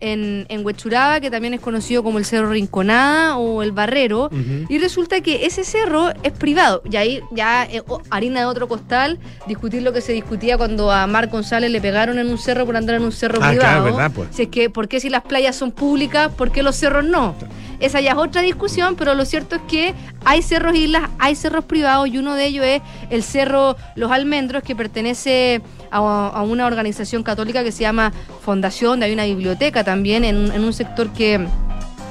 [0.00, 4.30] en, en Huechuraba, que también es conocido como el Cerro Rinconada o el Barrero,
[4.68, 6.82] y resulta que ese cerro es privado.
[6.90, 10.90] Y ahí ya eh, oh, harina de otro costal, discutir lo que se discutía cuando
[10.90, 13.56] a Mar González le pegaron en un cerro por andar en un cerro Ah, claro,
[13.56, 13.84] privado.
[13.84, 14.28] verdad, pues.
[14.32, 17.34] Si es que, ¿por qué si las playas son públicas, por qué los cerros no?
[17.78, 19.94] Esa ya es otra discusión, pero lo cierto es que
[20.26, 24.62] hay cerros islas, hay cerros privados y uno de ellos es el Cerro Los Almendros,
[24.62, 30.52] que pertenece a, una organización católica que se llama Fundación, hay una biblioteca también en,
[30.52, 31.46] en un sector que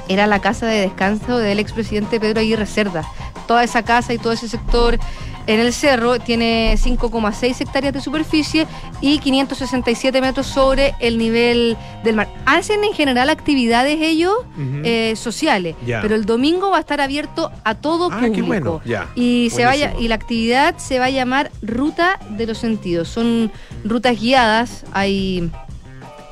[0.08, 3.04] era la casa de descanso del expresidente Pedro Aguirre Cerda.
[3.48, 5.00] Toda esa casa y todo ese sector
[5.47, 8.67] en el cerro, tiene 5,6 hectáreas de superficie
[9.02, 12.28] y 567 metros sobre el nivel del mar.
[12.45, 14.34] Hacen en general actividades ellos
[14.84, 18.36] eh, sociales, pero el domingo va a estar abierto a todo Ah, público.
[18.36, 19.08] qué bueno, ya.
[19.15, 23.08] Y se vaya y la actividad se va a llamar Ruta de los Sentidos.
[23.10, 23.52] Son
[23.84, 25.49] rutas guiadas, hay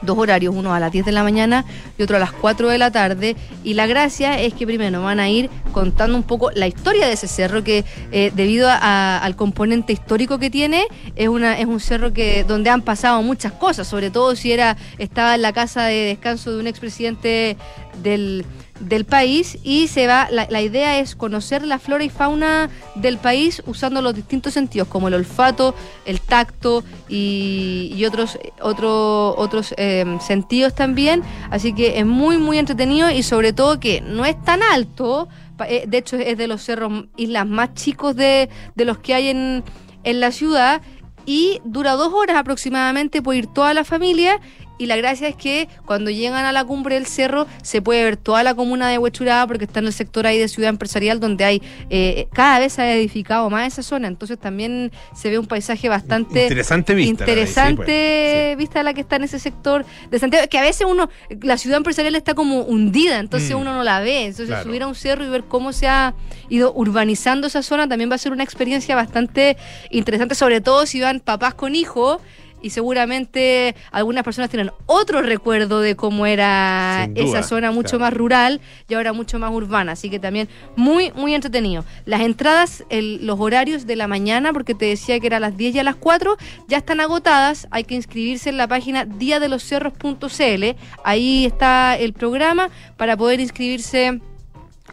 [0.02, 1.66] dos horarios, uno a las 10 de la mañana
[1.98, 3.36] y otro a las 4 de la tarde.
[3.64, 7.14] Y la gracia es que primero van a ir contando un poco la historia de
[7.14, 11.80] ese cerro, que eh, debido a- al componente histórico que tiene, es, una, es un
[11.80, 15.84] cerro que donde han pasado muchas cosas, sobre todo si era estaba en la casa
[15.86, 17.58] de descanso de un expresidente
[18.04, 18.46] del
[18.80, 23.18] del país y se va la, la idea es conocer la flora y fauna del
[23.18, 25.74] país usando los distintos sentidos como el olfato
[26.06, 29.87] el tacto y, y otros otro- otros eh,
[30.20, 34.62] sentidos también así que es muy muy entretenido y sobre todo que no es tan
[34.64, 35.28] alto
[35.68, 39.30] eh, de hecho es de los cerros islas más chicos de, de los que hay
[39.30, 39.64] en,
[40.04, 40.82] en la ciudad
[41.28, 44.40] y dura dos horas aproximadamente, puede ir toda la familia.
[44.78, 48.18] Y la gracia es que cuando llegan a la cumbre del cerro se puede ver
[48.18, 51.44] toda la comuna de Huechuraba porque está en el sector ahí de ciudad empresarial donde
[51.46, 54.08] hay eh, cada vez se ha edificado más esa zona.
[54.08, 57.26] Entonces también se ve un paisaje bastante Interesante vista.
[57.26, 60.58] la de sí, interesante pues, vista la que está en ese sector de Santiago, que
[60.58, 61.10] a veces uno,
[61.42, 63.60] la ciudad empresarial está como hundida, entonces Mm.
[63.60, 64.26] uno no la ve.
[64.26, 64.64] Entonces Claro.
[64.64, 66.14] subir a un cerro y ver cómo se ha
[66.50, 69.58] ido urbanizando esa zona también va a ser una experiencia bastante
[69.92, 72.20] interesante, sobre todo si van papás con hijos.
[72.68, 78.12] Y seguramente algunas personas tienen otro recuerdo de cómo era duda, esa zona mucho claro.
[78.12, 79.94] más rural y ahora mucho más urbana.
[79.94, 81.86] Así que también muy, muy entretenido.
[82.06, 85.56] Las entradas, el- los horarios de la mañana, porque te decía que era a las
[85.56, 86.36] 10 y a las 4,
[86.68, 87.68] ya están agotadas.
[87.72, 90.76] Hay que inscribirse en la página diadeloscerros.cl.
[91.06, 94.20] Ahí está el programa para poder inscribirse.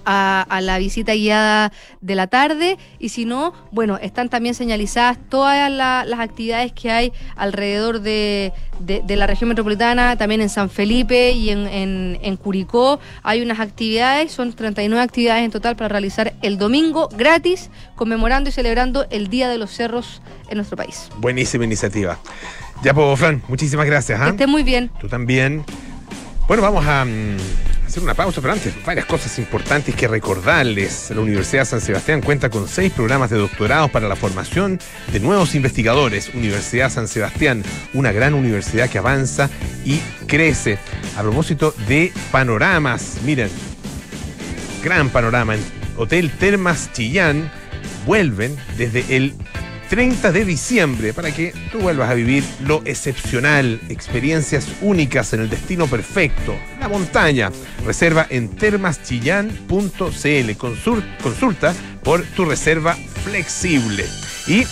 [0.06, 5.18] A, a la visita guiada de la tarde y si no, bueno, están también señalizadas
[5.30, 10.48] todas la- las actividades que hay alrededor de, de- de la región metropolitana, también en
[10.50, 15.74] San Felipe y en, en- en Curicó hay unas actividades, son 39 actividades en total
[15.76, 20.76] para realizar el domingo gratis, conmemorando y celebrando el Día de los Cerros en nuestro
[20.76, 21.08] país.
[21.18, 22.18] Buenísima iniciativa.
[22.82, 24.18] Ya, pues, Fran, muchísimas gracias.
[24.20, 24.28] Que ¿ah?
[24.30, 24.90] esté muy bien.
[25.00, 25.64] Tú también.
[26.46, 27.36] Bueno, vamos a mm,
[27.94, 31.12] hacer una pausa, pero antes, varias cosas importantes que recordarles.
[31.14, 34.80] La Universidad San Sebastián cuenta con seis programas de doctorados para la formación
[35.12, 36.34] de nuevos investigadores.
[36.34, 39.48] Universidad San Sebastián, una gran universidad que avanza
[39.84, 40.76] y crece.
[41.16, 43.48] A propósito de panoramas, miren,
[44.82, 45.54] gran panorama.
[45.54, 45.60] En
[45.96, 47.48] Hotel Termas Chillán
[48.06, 49.34] vuelven desde el
[49.88, 55.50] 30 de diciembre para que tú vuelvas a vivir lo excepcional, experiencias únicas en el
[55.50, 57.50] destino perfecto, la montaña.
[57.84, 60.56] Reserva en termaschillán.cl.
[61.22, 64.04] Consulta por tu reserva flexible.
[64.46, 64.64] Y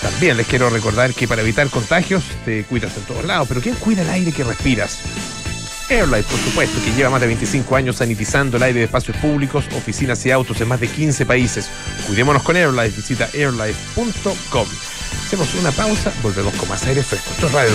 [0.00, 3.74] también les quiero recordar que para evitar contagios te cuidas en todos lados, pero ¿quién
[3.76, 4.98] cuida el aire que respiras?
[5.90, 9.66] Airlife, por supuesto, que lleva más de 25 años sanitizando el aire de espacios públicos,
[9.76, 11.68] oficinas y autos en más de 15 países.
[12.06, 14.66] Cuidémonos con Airlife, visita airlife.com.
[15.26, 17.30] Hacemos una pausa, volvemos con más aire fresco.
[17.32, 17.72] Esto es Radio.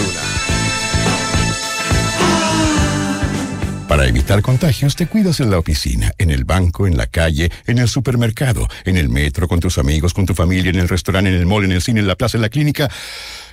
[3.87, 7.77] Para evitar contagios, te cuidas en la oficina, en el banco, en la calle, en
[7.77, 11.35] el supermercado, en el metro, con tus amigos, con tu familia, en el restaurante, en
[11.35, 12.89] el mall, en el cine, en la plaza, en la clínica,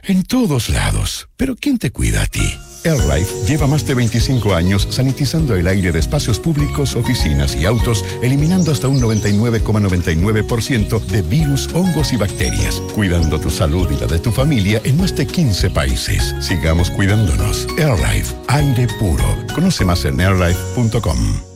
[0.03, 1.29] en todos lados.
[1.37, 2.59] Pero ¿quién te cuida a ti?
[2.85, 8.05] AirLife lleva más de 25 años sanitizando el aire de espacios públicos, oficinas y autos,
[8.23, 14.19] eliminando hasta un 99,99% de virus, hongos y bacterias, cuidando tu salud y la de
[14.19, 16.35] tu familia en más de 15 países.
[16.41, 17.67] Sigamos cuidándonos.
[17.79, 19.25] AirLife, aire puro.
[19.55, 21.53] Conoce más en airlife.com.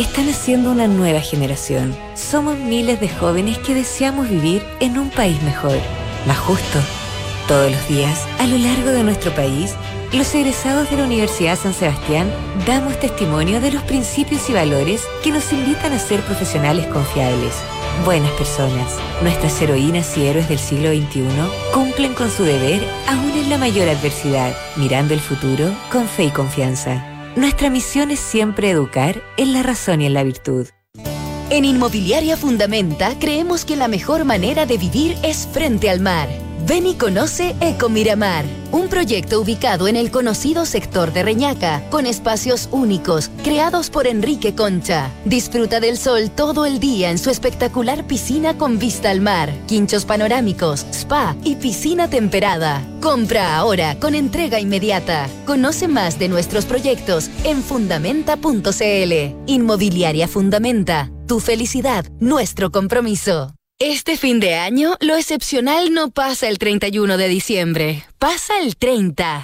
[0.00, 1.94] Están haciendo una nueva generación.
[2.14, 5.76] Somos miles de jóvenes que deseamos vivir en un país mejor,
[6.26, 6.78] más justo.
[7.46, 9.74] Todos los días, a lo largo de nuestro país,
[10.12, 12.32] los egresados de la Universidad San Sebastián
[12.66, 17.54] damos testimonio de los principios y valores que nos invitan a ser profesionales confiables,
[18.04, 18.96] buenas personas.
[19.22, 21.24] Nuestras heroínas y héroes del siglo XXI
[21.72, 26.30] cumplen con su deber aún en la mayor adversidad, mirando el futuro con fe y
[26.30, 27.04] confianza.
[27.36, 30.66] Nuestra misión es siempre educar en la razón y en la virtud.
[31.50, 36.28] En Inmobiliaria Fundamenta creemos que la mejor manera de vivir es frente al mar.
[36.70, 42.06] Ven y conoce Eco Miramar, un proyecto ubicado en el conocido sector de Reñaca, con
[42.06, 45.10] espacios únicos, creados por Enrique Concha.
[45.24, 50.04] Disfruta del sol todo el día en su espectacular piscina con vista al mar, quinchos
[50.04, 52.86] panorámicos, spa y piscina temperada.
[53.02, 55.28] Compra ahora con entrega inmediata.
[55.46, 59.34] Conoce más de nuestros proyectos en fundamenta.cl.
[59.46, 63.56] Inmobiliaria Fundamenta, tu felicidad, nuestro compromiso.
[63.82, 69.42] Este fin de año, lo excepcional no pasa el 31 de diciembre, pasa el 30.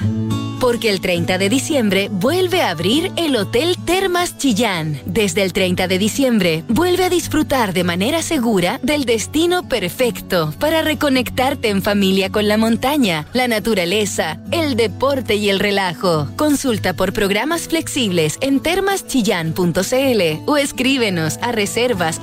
[0.61, 5.01] Porque el 30 de diciembre vuelve a abrir el Hotel Termas Chillán.
[5.07, 10.83] Desde el 30 de diciembre, vuelve a disfrutar de manera segura del destino perfecto para
[10.83, 16.29] reconectarte en familia con la montaña, la naturaleza, el deporte y el relajo.
[16.37, 22.21] Consulta por programas flexibles en termaschillán.cl o escríbenos a reservas.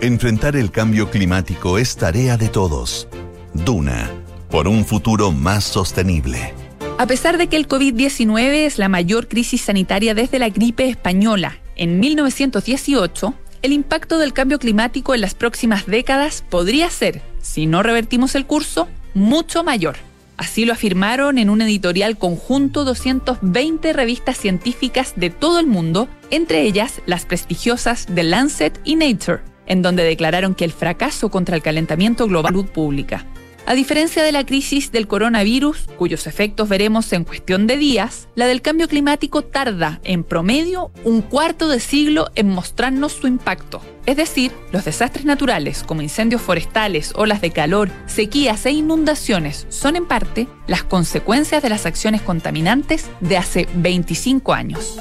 [0.00, 3.06] Enfrentar el cambio climático es tarea de todos.
[3.52, 4.10] Duna,
[4.50, 6.52] por un futuro más sostenible.
[6.98, 11.58] A pesar de que el COVID-19 es la mayor crisis sanitaria desde la gripe española
[11.76, 13.32] en 1918,
[13.62, 18.44] el impacto del cambio climático en las próximas décadas podría ser, si no revertimos el
[18.44, 19.96] curso, mucho mayor.
[20.36, 26.62] Así lo afirmaron en un editorial conjunto 220 revistas científicas de todo el mundo, entre
[26.62, 31.62] ellas las prestigiosas The Lancet y Nature, en donde declararon que el fracaso contra el
[31.62, 33.26] calentamiento global salud pública.
[33.70, 38.48] A diferencia de la crisis del coronavirus, cuyos efectos veremos en cuestión de días, la
[38.48, 43.80] del cambio climático tarda, en promedio, un cuarto de siglo en mostrarnos su impacto.
[44.06, 49.94] Es decir, los desastres naturales como incendios forestales, olas de calor, sequías e inundaciones son
[49.94, 54.98] en parte las consecuencias de las acciones contaminantes de hace 25 años.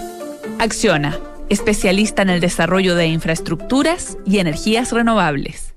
[0.60, 1.18] Acciona,
[1.50, 5.74] especialista en el desarrollo de infraestructuras y energías renovables.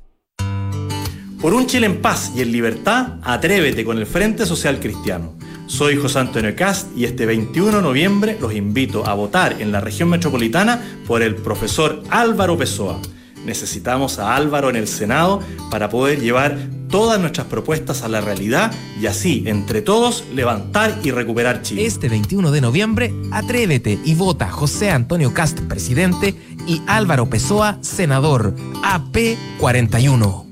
[1.43, 5.35] Por un Chile en paz y en libertad, atrévete con el Frente Social Cristiano.
[5.67, 9.81] Soy José Antonio Cast y este 21 de noviembre los invito a votar en la
[9.81, 13.01] región metropolitana por el profesor Álvaro Pessoa.
[13.45, 16.57] Necesitamos a Álvaro en el Senado para poder llevar
[16.89, 21.85] todas nuestras propuestas a la realidad y así, entre todos, levantar y recuperar Chile.
[21.85, 26.37] Este 21 de noviembre, atrévete y vota José Antonio Cast, presidente,
[26.69, 30.52] y Álvaro Pessoa, senador, AP41.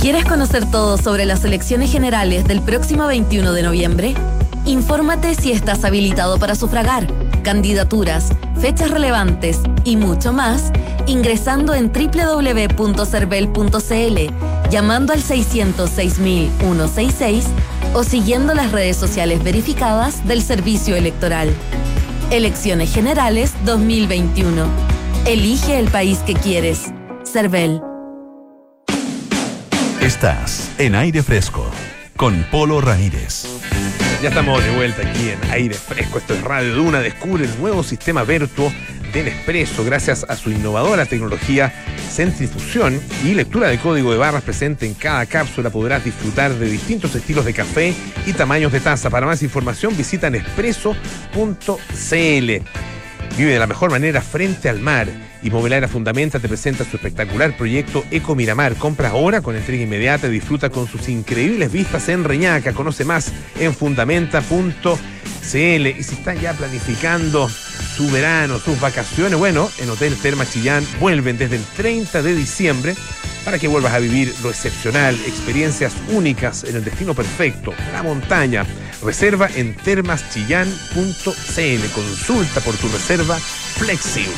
[0.00, 4.14] ¿Quieres conocer todo sobre las elecciones generales del próximo 21 de noviembre?
[4.64, 7.08] Infórmate si estás habilitado para sufragar,
[7.42, 8.28] candidaturas,
[8.60, 10.70] fechas relevantes y mucho más
[11.06, 17.42] ingresando en www.cervel.cl, llamando al 606.166
[17.94, 21.52] o siguiendo las redes sociales verificadas del Servicio Electoral.
[22.30, 24.64] Elecciones Generales 2021.
[25.26, 26.92] Elige el país que quieres.
[27.24, 27.87] Cervel.
[30.08, 31.70] Estás en aire fresco
[32.16, 33.44] con Polo Ramírez.
[34.22, 36.16] Ya estamos de vuelta aquí en aire fresco.
[36.16, 37.00] Esto es Radio Duna.
[37.00, 38.72] Descubre el nuevo sistema Vertuo
[39.12, 41.74] del Expreso gracias a su innovadora tecnología
[42.10, 45.68] centrifusión y lectura de código de barras presente en cada cápsula.
[45.68, 47.94] Podrás disfrutar de distintos estilos de café
[48.24, 49.10] y tamaños de taza.
[49.10, 50.98] Para más información visita Nespresso.cl.
[53.38, 55.06] Vive de la mejor manera frente al mar.
[55.44, 58.74] Y Mobiliaria Fundamenta te presenta su espectacular proyecto Eco Miramar.
[58.74, 62.72] Compra ahora con entrega inmediata y disfruta con sus increíbles vistas en Reñaca.
[62.72, 64.98] Conoce más en fundamenta.cl.
[65.54, 71.38] Y si están ya planificando su verano, sus vacaciones, bueno, en Hotel Terma Chillán vuelven
[71.38, 72.96] desde el 30 de diciembre
[73.44, 78.66] para que vuelvas a vivir lo excepcional, experiencias únicas en el destino perfecto, la montaña.
[79.02, 81.92] Reserva en termaschillán.cl.
[81.94, 84.34] Consulta por tu reserva flexible.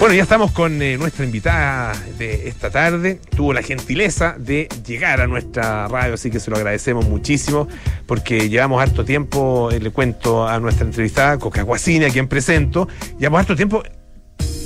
[0.00, 3.20] Bueno, ya estamos con eh, nuestra invitada de esta tarde.
[3.36, 7.68] Tuvo la gentileza de llegar a nuestra radio, así que se lo agradecemos muchísimo
[8.06, 12.88] porque llevamos harto tiempo, eh, le cuento a nuestra entrevistada, Coca Guasini, a quien presento,
[13.18, 13.82] llevamos harto tiempo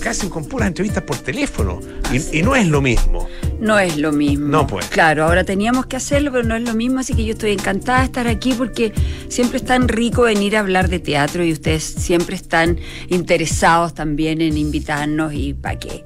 [0.04, 1.80] casi con puras entrevistas por teléfono
[2.12, 3.26] y, y no es lo mismo.
[3.58, 4.48] No es lo mismo.
[4.48, 4.86] No, pues.
[4.88, 8.00] Claro, ahora teníamos que hacerlo, pero no es lo mismo, así que yo estoy encantada
[8.00, 8.92] de estar aquí porque
[9.28, 14.42] siempre es tan rico venir a hablar de teatro y ustedes siempre están interesados también
[14.42, 16.04] en invitarnos y para que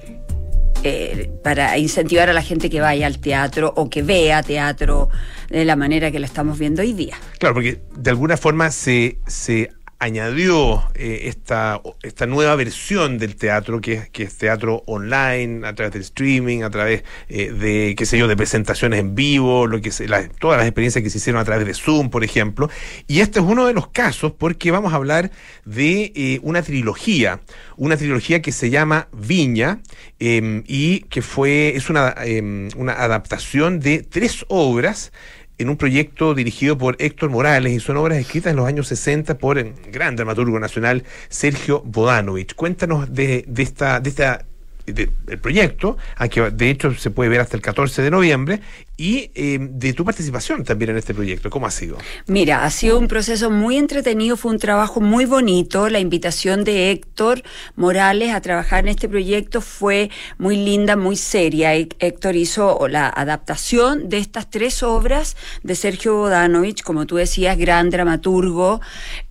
[0.85, 5.09] eh, para incentivar a la gente que vaya al teatro o que vea teatro
[5.49, 7.17] de la manera que lo estamos viendo hoy día.
[7.41, 13.81] Claro, porque de alguna forma se, se añadió eh, esta, esta nueva versión del teatro,
[13.81, 18.07] que es, que es teatro online, a través del streaming, a través eh, de, qué
[18.07, 20.07] sé yo, de presentaciones en vivo, lo que se,
[20.39, 22.71] todas las experiencias que se hicieron a través de Zoom, por ejemplo.
[23.09, 25.33] Y este es uno de los casos porque vamos a hablar
[25.65, 27.41] de eh, una trilogía,
[27.77, 29.81] una trilogía que se llama Viña
[30.21, 35.13] eh, y que fue, es una, eh, una adaptación de tres obras
[35.59, 39.39] en un proyecto dirigido por Héctor Morales y son obras escritas en los años 60
[39.39, 42.55] por el gran dramaturgo nacional Sergio Bodanovich.
[42.55, 44.48] Cuéntanos de, de esta, de esta
[44.93, 45.97] de- del proyecto,
[46.31, 48.61] que de hecho se puede ver hasta el 14 de noviembre,
[49.01, 51.51] y eh, de tu participación también en este proyecto.
[51.51, 51.99] ¿Cómo ha sido?
[52.27, 55.89] Mira, ha sido un proceso muy entretenido, fue un trabajo muy bonito.
[55.89, 57.43] La invitación de Héctor
[57.77, 61.77] Morales a trabajar en este proyecto fue muy linda, muy seria.
[61.77, 67.57] Hé- Héctor hizo la adaptación de estas tres obras de Sergio Bodanovich, como tú decías,
[67.57, 68.81] gran dramaturgo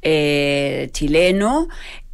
[0.01, 1.67] eh, chileno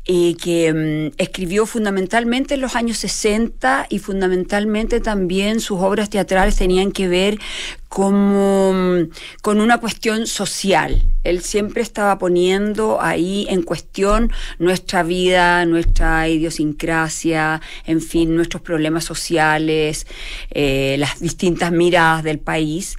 [0.05, 6.57] y que mm, escribió fundamentalmente en los años 60 y fundamentalmente también sus obras teatrales
[6.57, 7.39] tenían que ver
[7.87, 9.09] como, mm,
[9.41, 11.03] con una cuestión social.
[11.23, 19.05] Él siempre estaba poniendo ahí en cuestión nuestra vida, nuestra idiosincrasia, en fin, nuestros problemas
[19.05, 20.05] sociales,
[20.51, 22.97] eh, las distintas miradas del país.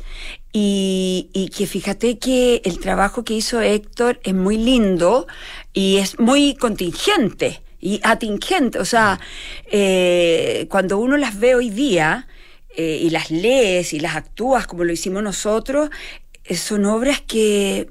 [0.57, 5.27] Y, y que fíjate que el trabajo que hizo Héctor es muy lindo
[5.73, 8.79] y es muy contingente y atingente.
[8.79, 9.21] O sea,
[9.71, 12.27] eh, cuando uno las ve hoy día
[12.75, 15.91] eh, y las lees y las actúas como lo hicimos nosotros,
[16.45, 17.91] eh, son obras que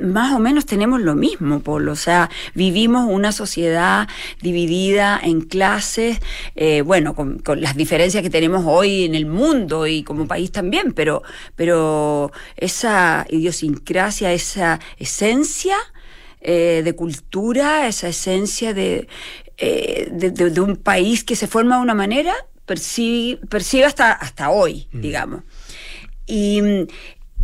[0.00, 1.92] más o menos tenemos lo mismo, Polo.
[1.92, 4.08] O sea, vivimos una sociedad
[4.40, 6.18] dividida en clases,
[6.54, 10.52] eh, bueno, con, con las diferencias que tenemos hoy en el mundo y como país
[10.52, 11.22] también, pero,
[11.56, 15.76] pero esa idiosincrasia, esa esencia
[16.40, 19.08] eh, de cultura, esa esencia de,
[19.58, 22.34] eh, de, de- de un país que se forma de una manera,
[22.64, 25.42] percibe, percibe hasta, hasta hoy, digamos.
[26.26, 26.62] Y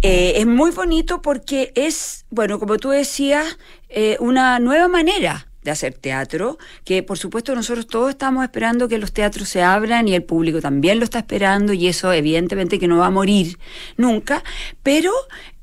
[0.03, 5.73] eh, es muy bonito porque es, bueno, como tú decías, eh, una nueva manera de
[5.73, 10.15] hacer teatro, que por supuesto nosotros todos estamos esperando que los teatros se abran y
[10.15, 13.59] el público también lo está esperando y eso evidentemente que no va a morir
[13.97, 14.45] nunca,
[14.85, 15.11] pero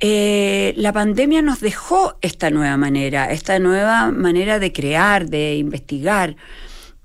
[0.01, 6.35] eh, la pandemia nos dejó esta nueva manera, esta nueva manera de crear, de investigar.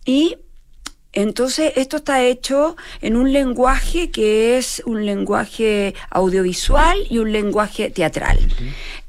[0.04, 0.38] Y
[1.18, 7.90] entonces, esto está hecho en un lenguaje que es un lenguaje audiovisual y un lenguaje
[7.90, 8.38] teatral.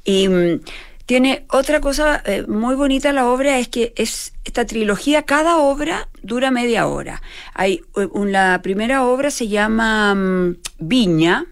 [0.04, 0.62] Y mm,
[1.06, 6.08] tiene otra cosa eh, muy bonita la obra, es que es esta trilogía, cada obra
[6.24, 7.22] dura media hora.
[7.54, 11.46] Hay eh, la primera obra se llama mm, Viña,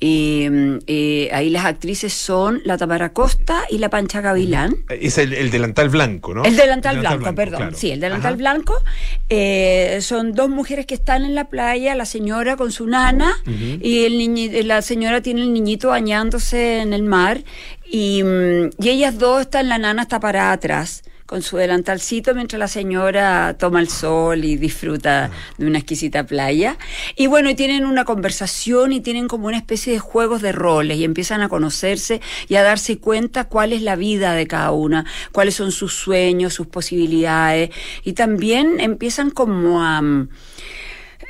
[0.00, 0.46] y,
[0.86, 4.76] y ahí las actrices son la Tamara Costa y la Pancha Gavilán.
[4.88, 6.44] Es el, el delantal blanco, ¿no?
[6.44, 7.58] El delantal, blanco, perdón.
[7.58, 7.76] claro.
[7.76, 8.36] Sí, el delantal Ajá.
[8.38, 8.74] blanco.
[9.28, 14.04] Eh, son dos mujeres que están en la playa, la señora con su nana y
[14.04, 17.42] el niñi- la señora tiene el niñito bañándose en el mar
[17.90, 22.58] y, mm, y ellas dos están, la nana está parada atrás con su delantalcito mientras
[22.58, 26.78] la señora toma el sol y disfruta de una exquisita playa.
[27.16, 30.96] Y bueno, y tienen una conversación y tienen como una especie de juegos de roles
[30.96, 35.04] y empiezan a conocerse y a darse cuenta cuál es la vida de cada una,
[35.30, 37.72] cuáles son sus sueños, sus posibilidades
[38.04, 40.00] y también empiezan como a...
[40.00, 40.28] mm,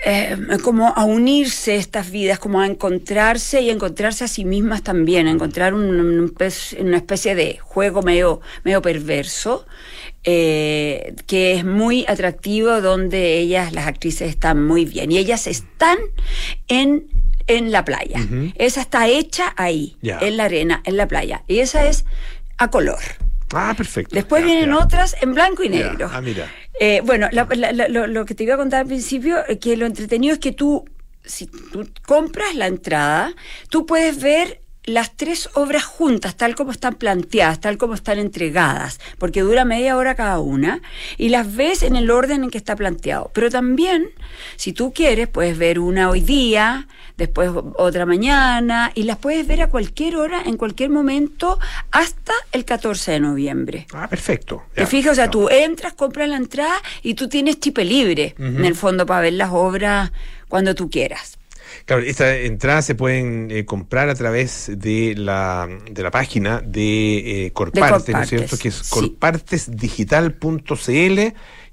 [0.05, 5.27] eh, como a unirse estas vidas, como a encontrarse y encontrarse a sí mismas también,
[5.27, 6.33] a encontrar un-
[6.81, 9.67] una especie de juego medio, medio perverso,
[10.25, 15.11] eh, que es muy atractivo, donde ellas, las actrices, están muy bien.
[15.11, 15.99] Y ellas están
[16.69, 17.07] en,
[17.47, 18.21] en la playa.
[18.57, 21.43] Esa está hecha ahí, en la arena, en la playa.
[21.49, 22.05] Y esa es
[22.59, 22.99] a color.
[23.55, 24.15] Ah, perfecto.
[24.15, 26.11] Después vienen otras en blanco y negro.
[26.13, 26.53] Ah, mira.
[26.81, 29.77] Eh, bueno, la- la- la- lo, lo que te iba a contar al principio, que
[29.77, 30.85] lo entretenido es que tú,
[31.25, 33.35] si tú compras la entrada,
[33.69, 39.01] tú puedes ver las tres obras juntas, tal como están planteadas, tal como están entregadas,
[39.19, 40.81] porque dura media hora cada una,
[41.17, 43.31] y las ves en el orden en que está planteado.
[43.35, 44.11] Pero también,
[44.57, 49.63] si tú quieres, puedes ver una hoy día, después otra mañana, y las puedes ver
[49.63, 51.59] a cualquier hora, en cualquier momento,
[51.91, 53.87] hasta el 14 de noviembre.
[53.93, 54.63] Ah, perfecto.
[54.75, 55.13] ¿Te fijas?
[55.13, 59.05] O sea, tú entras, compras la entrada y tú tienes chipe libre, en el fondo,
[59.05, 60.13] para ver las obras
[60.49, 61.38] cuando tú quieras.
[61.85, 67.47] Claro, estas entradas se pueden eh, comprar a través de la, de la página de
[67.47, 68.57] eh, Corpartes, ¿no es cierto?
[68.59, 68.91] Que es sí.
[68.91, 71.19] corpartesdigital.cl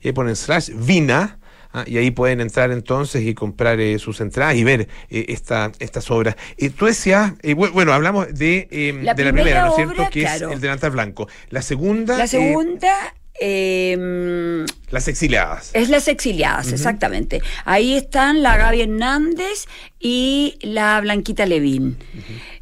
[0.02, 1.40] y ahí ponen slash vina,
[1.78, 5.74] Ah, y ahí pueden entrar entonces y comprar eh, sus entradas y ver eh, esta,
[5.80, 6.38] estas obras.
[6.56, 9.70] Eh, tú decías, eh, bu- bueno, hablamos de, eh, La de la primera primera, ¿no
[9.72, 9.94] es cierto?
[10.04, 10.48] obra, Que claro.
[10.48, 11.28] es el delantal blanco.
[11.50, 15.72] La segunda, La eh, segunda eh, las exiliadas.
[15.74, 17.42] es Las Exiliadas, exactamente.
[17.66, 19.66] Ahí están la Gaby Hernández
[20.00, 21.98] y la Blanquita Levín.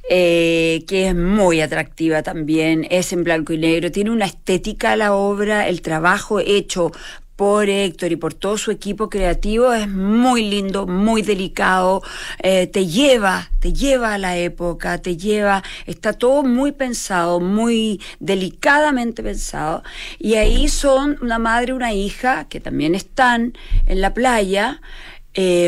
[0.09, 5.13] eh, que es muy atractiva también, es en blanco y negro, tiene una estética la
[5.13, 6.91] obra, el trabajo hecho
[7.35, 12.03] por Héctor y por todo su equipo creativo es muy lindo, muy delicado,
[12.41, 17.99] eh, te lleva, te lleva a la época, te lleva, está todo muy pensado, muy
[18.19, 19.83] delicadamente pensado,
[20.19, 23.53] y ahí son una madre y una hija que también están
[23.87, 24.81] en la playa,
[25.35, 25.67] eh,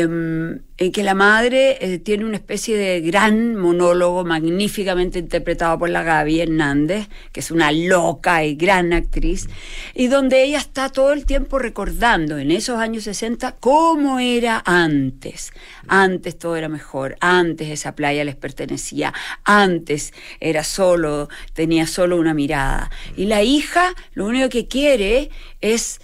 [0.78, 6.02] en que la madre eh, tiene una especie de gran monólogo magníficamente interpretado por la
[6.02, 9.48] Gaby Hernández, que es una loca y gran actriz,
[9.94, 15.52] y donde ella está todo el tiempo recordando en esos años 60 cómo era antes.
[15.88, 19.14] Antes todo era mejor, antes esa playa les pertenecía,
[19.44, 22.90] antes era solo, tenía solo una mirada.
[23.16, 26.00] Y la hija lo único que quiere es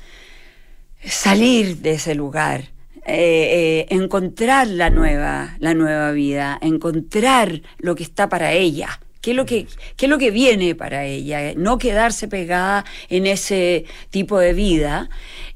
[1.05, 2.71] salir de ese lugar,
[3.05, 9.00] eh, eh, encontrar la nueva, la nueva vida, encontrar lo que está para ella.
[9.20, 11.55] ¿Qué es, lo que, ¿Qué es lo que viene para ella?
[11.57, 15.11] No quedarse pegada en ese tipo de vida,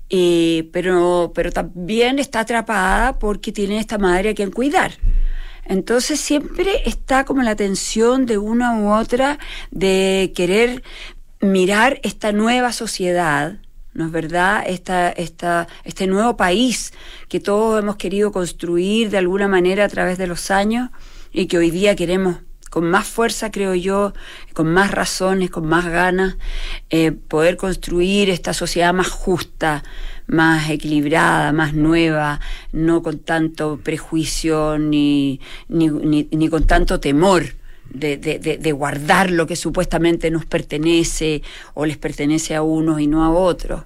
[0.08, 4.92] eh, pero, pero también está atrapada porque tiene esta madre a quien cuidar.
[5.64, 9.38] Entonces siempre está como la tensión de una u otra
[9.70, 10.82] de querer
[11.40, 13.56] mirar esta nueva sociedad,
[13.96, 14.62] ¿no es verdad?
[14.66, 16.92] Esta, esta, este nuevo país
[17.28, 20.90] que todos hemos querido construir de alguna manera a través de los años
[21.32, 22.36] y que hoy día queremos
[22.68, 24.12] con más fuerza, creo yo,
[24.52, 26.36] con más razones, con más ganas,
[26.90, 29.82] eh, poder construir esta sociedad más justa,
[30.26, 32.40] más equilibrada, más nueva,
[32.72, 37.44] no con tanto prejuicio ni, ni, ni, ni con tanto temor.
[37.90, 41.42] De, de, de, de guardar lo que supuestamente nos pertenece
[41.74, 43.84] o les pertenece a unos y no a otros.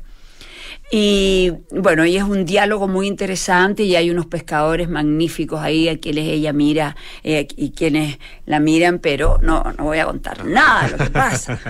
[0.92, 5.98] Y bueno, y es un diálogo muy interesante y hay unos pescadores magníficos ahí a
[5.98, 10.86] quienes ella mira eh, y quienes la miran, pero no, no voy a contar nada
[10.86, 11.60] de lo que pasa.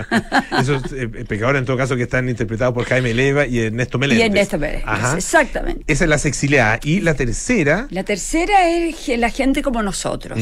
[0.59, 4.23] Esos eh, pecadores, en todo caso, que están interpretados por Jaime Leva y Ernesto Meléndez.
[4.23, 5.15] y Ernesto Ajá.
[5.15, 5.83] exactamente.
[5.85, 6.79] Esa es las exiliadas.
[6.83, 7.87] Y la tercera.
[7.91, 10.39] La tercera es la gente como nosotros.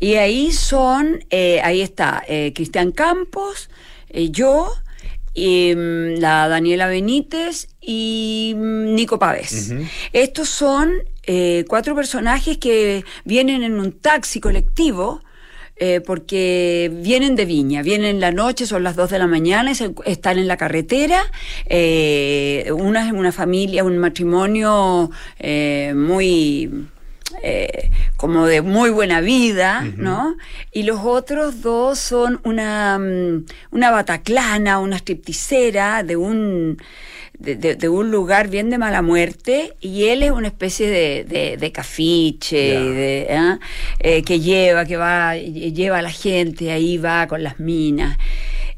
[0.00, 3.70] Y ahí son, eh, ahí está eh, Cristian Campos,
[4.30, 4.70] yo,
[5.34, 9.72] y, mm, la Daniela Benítez y mm, Nico Pavés.
[10.12, 10.92] Estos son
[11.24, 15.20] eh, cuatro personajes que vienen en un taxi colectivo.
[15.76, 19.74] eh, porque vienen de Viña, vienen en la noche, son las 2 de la mañana,
[19.74, 21.24] se están en la carretera,
[21.66, 25.10] eh, una es una familia, un matrimonio
[25.40, 26.70] eh, muy
[27.42, 30.36] eh, como de muy buena vida, ¿no?
[30.72, 36.78] Y los otros dos son una, mm, una bataclana, una stripticera de un,
[37.38, 41.24] de, de- de un lugar bien de mala muerte, y él es una especie de,
[41.24, 43.58] de, de cafiche, ¿ah?
[43.98, 48.18] Eh, que lleva, que va, lleva a la gente, ahí va con las minas.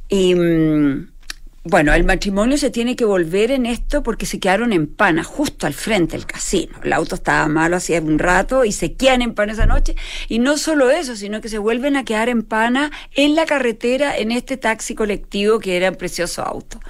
[0.09, 0.35] Y.
[0.35, 1.09] mm,
[1.67, 5.67] bueno, el matrimonio se tiene que volver en esto porque se quedaron en pana justo
[5.67, 6.79] al frente del casino.
[6.83, 9.97] El auto estaba malo hacía un rato y se quedan en pana esa noche.
[10.29, 14.15] Y no solo eso, sino que se vuelven a quedar en pana en la carretera
[14.15, 16.81] en este taxi colectivo que era un precioso auto.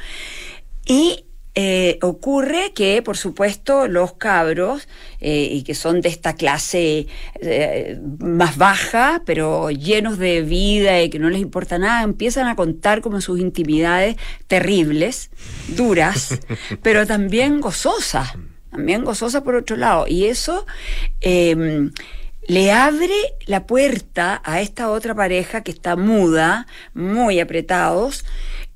[0.87, 4.89] Y eh, ocurre que, por supuesto, los cabros,
[5.21, 7.07] eh, y que son de esta clase
[7.41, 12.57] eh, más baja, pero llenos de vida y que no les importa nada, empiezan a
[12.57, 14.17] contar como sus intimidades
[14.49, 15.31] terribles,
[15.69, 16.41] duras,
[16.83, 18.33] pero también gozosas,
[18.71, 20.07] también gozosas por otro lado.
[20.09, 20.67] Y eso...
[21.21, 21.91] eh,
[22.47, 23.15] le abre
[23.47, 28.25] la puerta a esta otra pareja que está muda, muy apretados,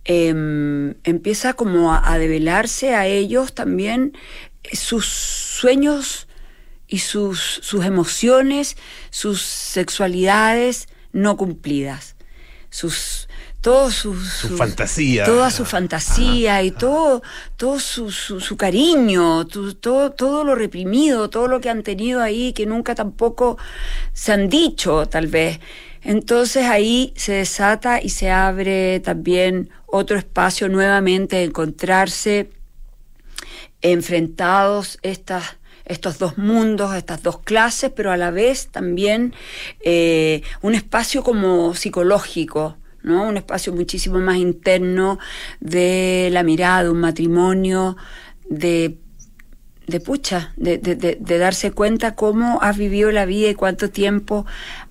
[0.05, 4.13] em, empieza como a, a develarse a ellos también
[4.65, 6.29] eh, sus sueños
[6.87, 8.77] y sus, sus emociones,
[9.11, 12.17] sus sexualidades no cumplidas,
[12.71, 13.29] sus
[13.61, 15.25] todos sus Su fantasía.
[15.25, 17.23] toda su fantasía y todo
[17.57, 22.23] todo su, su, su cariño tu- todo todo lo reprimido todo lo que han tenido
[22.23, 23.59] ahí que nunca tampoco
[24.13, 25.59] se han dicho tal vez.
[26.03, 32.51] Entonces ahí se desata y se abre también otro espacio nuevamente de encontrarse
[33.81, 35.59] enfrentados estas
[35.89, 39.35] estos dos mundos, estas dos clases, pero a la vez también
[39.81, 43.27] eh, un espacio como psicológico, ¿no?
[43.27, 45.19] Un espacio muchísimo más interno
[45.61, 47.97] de la mirada, un matrimonio,
[48.51, 48.99] de,
[49.87, 54.45] de pucha, de, de, de darse cuenta cómo has vivido la vida y cuánto tiempo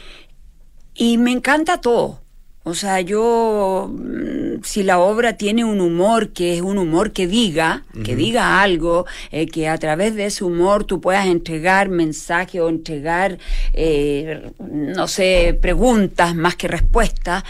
[0.95, 2.21] y me encanta todo.
[2.69, 7.27] O sea, yo, mm, si la obra tiene un humor que es un humor que
[7.27, 12.61] diga, que diga algo, eh, que a través de ese humor tú puedas entregar mensaje
[12.61, 13.39] o entregar,
[13.73, 17.43] eh, no sé, preguntas más que respuestas,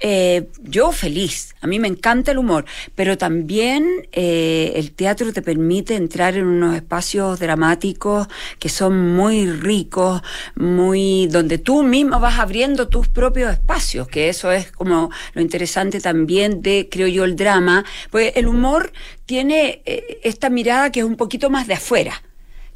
[0.00, 1.54] eh, yo feliz.
[1.60, 6.46] A mí me encanta el humor, pero también eh, el teatro te permite entrar en
[6.46, 8.26] unos espacios dramáticos
[8.58, 10.20] que son muy ricos,
[10.56, 16.00] muy donde tú mismo vas abriendo tus propios espacios, que eso es como lo interesante
[16.00, 18.92] también de, creo yo, el drama, pues el humor
[19.26, 22.22] tiene eh, esta mirada que es un poquito más de afuera.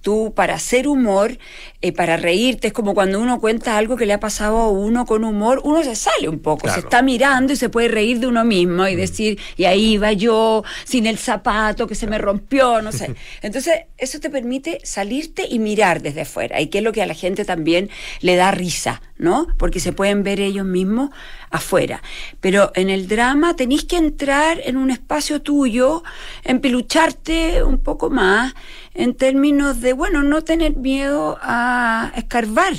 [0.00, 1.38] Tú para hacer humor,
[1.80, 5.06] eh, para reírte, es como cuando uno cuenta algo que le ha pasado a uno
[5.06, 8.26] con humor, uno se sale un poco, se está mirando y se puede reír de
[8.26, 12.82] uno mismo y decir, y ahí va yo, sin el zapato que se me rompió,
[12.82, 13.14] no sé.
[13.42, 17.06] Entonces, eso te permite salirte y mirar desde afuera, y que es lo que a
[17.06, 17.90] la gente también
[18.22, 19.46] le da risa, ¿no?
[19.56, 21.10] Porque se pueden ver ellos mismos
[21.48, 22.02] afuera.
[22.40, 26.02] Pero en el drama tenéis que entrar en un espacio tuyo,
[26.42, 28.54] empelucharte un poco más,
[28.94, 31.67] en términos de, bueno, no tener miedo a
[32.16, 32.74] escarbar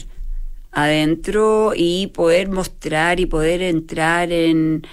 [0.71, 4.85] adentro y poder mostrar y poder entrar en,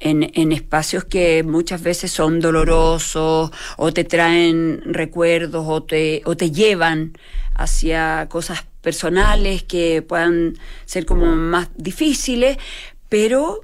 [0.00, 6.50] en, espacios que muchas veces son dolorosos o te traen recuerdos o te, o te
[6.50, 7.16] llevan
[7.54, 12.58] hacia cosas personales que puedan ser como más difíciles,
[13.08, 13.60] pero,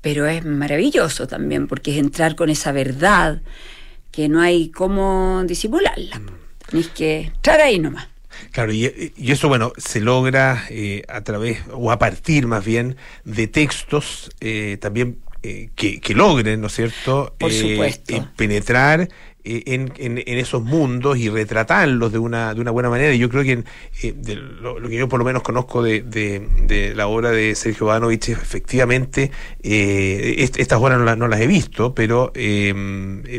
[0.00, 3.42] pero es maravilloso también porque es entrar con esa verdad
[4.10, 6.20] que no hay cómo disimularla.
[6.72, 8.09] Ni es que entrar ahí nomás.
[8.52, 12.96] Claro, y, y eso, bueno, se logra eh, a través, o a partir más bien,
[13.24, 17.34] de textos eh, también eh, que, que logren, ¿no es cierto?
[17.38, 18.14] Por Eh, supuesto.
[18.16, 19.08] eh, penetrar
[19.42, 23.14] en, en- en esos mundos y retratarlos de una, de una buena manera.
[23.14, 23.64] Y yo creo que
[24.02, 27.30] eh, de lo, lo que yo por lo menos conozco de, de- de la obra
[27.30, 29.30] de Sergio Banovich, efectivamente,
[29.62, 32.74] eh, est- estas obras no, las- no las he visto, pero eh,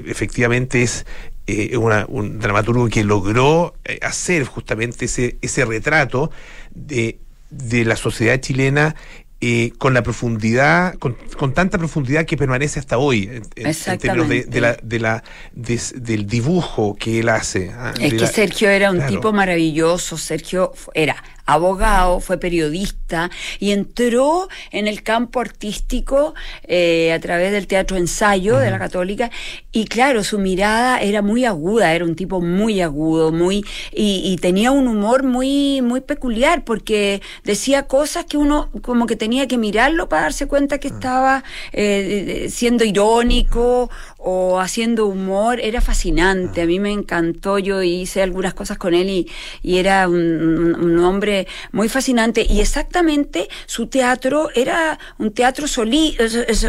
[0.08, 1.06] efectivamente es
[1.52, 6.32] eh, una- un dramaturgo que logró eh, hacer justamente ese, ese retrato
[6.74, 8.95] de, de la sociedad chilena
[9.43, 14.30] eh, con la profundidad, con, con tanta profundidad que permanece hasta hoy, en, en- términos
[14.30, 15.24] de, de la, de la,
[15.54, 17.72] de- del dibujo que él hace.
[17.76, 19.12] ah, Es que la- Sergio era un claro.
[19.16, 21.16] tipo maravilloso, Sergio era
[21.46, 23.30] abogado, fue periodista
[23.60, 26.34] y entró en el campo artístico
[26.68, 29.32] eh, a través del teatro ensayo de la católica.
[29.72, 34.38] Y claro, su mirada era muy aguda, era un tipo muy agudo, muy y, y
[34.38, 39.58] tenía un humor muy muy peculiar porque decía cosas que uno como que tenía que
[39.58, 46.66] mirarlo para darse cuenta que estaba eh, siendo irónico o haciendo humor, era fascinante, a
[46.66, 49.28] mí me encantó, yo hice algunas cosas con él y,
[49.64, 51.00] y era un, un- un
[51.32, 56.18] hombre muy fascinante y exactamente su teatro era un teatro soli-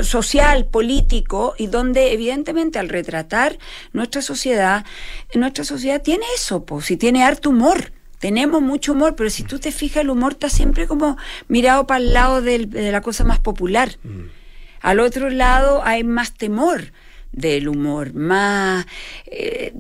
[0.05, 3.59] social, político y donde evidentemente al retratar
[3.93, 4.85] nuestra sociedad,
[5.35, 7.93] nuestra sociedad tiene eso, pues, y tiene harto humor.
[8.21, 11.17] Tenemos mucho humor, pero si tú te fijas, el humor está siempre como
[11.49, 13.99] mirado para el lado del- de la cosa más popular.
[14.81, 16.93] Al otro lado hay más temor.
[17.33, 18.87] Del humor, más
[19.27, 19.73] eh,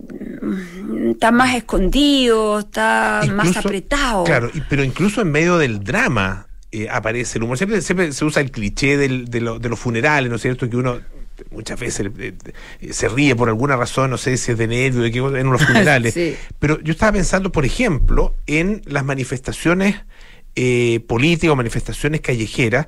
[1.10, 4.24] está más escondido, está más apretado.
[4.24, 7.58] Claro, pero incluso en medio del drama eh, aparece el humor.
[7.58, 10.68] Siempre, siempre se usa el cliché del- de, lo- de los funerales, ¿no es cierto?
[10.70, 11.00] Que uno
[11.50, 12.34] muchas veces eh,
[12.92, 15.50] se ríe por alguna razón, no sé si es de nervio, de qué cosa, en
[15.50, 16.14] los funerales.
[16.14, 16.34] Sí.
[16.58, 19.96] Pero yo estaba pensando, por ejemplo, en las manifestaciones
[20.56, 22.86] eh, políticas o manifestaciones callejeras.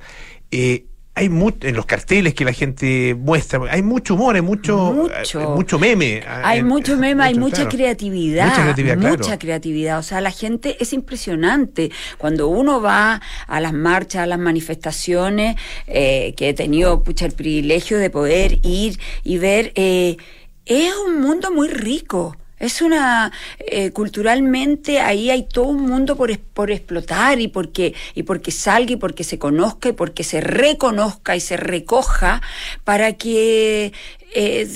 [0.51, 0.85] eh,
[1.17, 5.39] hay mu- en los carteles que la gente muestra, hay mucho humor, hay mucho, Mucho.
[5.41, 6.21] eh, mucho meme.
[6.27, 7.69] Hay mucho meme, hay mucho, mucha claro.
[7.77, 8.45] creatividad.
[8.47, 9.17] Mucha creatividad, claro.
[9.17, 9.99] mucha creatividad.
[9.99, 11.89] O sea, la gente es impresionante.
[12.17, 15.55] Cuando uno va a las marchas, a las manifestaciones,
[15.87, 20.17] eh, que he tenido pucha, el privilegio de poder ir y ver, eh,
[20.65, 22.35] es un mundo muy rico.
[22.59, 28.23] Es una eh, culturalmente ahí hay todo un mundo por, por explotar y porque y
[28.23, 32.41] porque salga y porque se conozca y porque se reconozca y se recoja
[32.83, 33.91] para que
[34.33, 34.67] eh,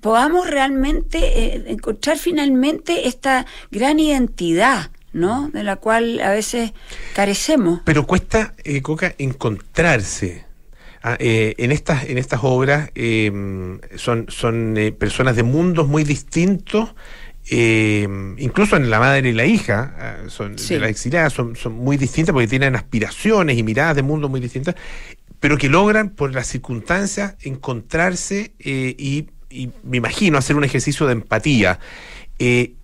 [0.00, 5.50] podamos realmente eh, encontrar finalmente esta gran identidad, ¿no?
[5.50, 6.72] De la cual a veces
[7.14, 7.80] carecemos.
[7.84, 10.46] Pero cuesta, eh, Coca, encontrarse.
[11.08, 13.30] Ah, eh, en estas en estas obras eh,
[13.94, 16.96] son son eh, personas de mundos muy distintos
[17.50, 20.74] eh, incluso en la madre y la hija ah, son Sí.
[20.74, 24.40] de la exiliada son, son muy distintas porque tienen aspiraciones y miradas de mundos muy
[24.40, 24.74] distintas
[25.38, 31.06] pero que logran por las circunstancias encontrarse eh, y, y me imagino hacer un ejercicio
[31.06, 31.78] de empatía
[32.38, 32.74] Eh,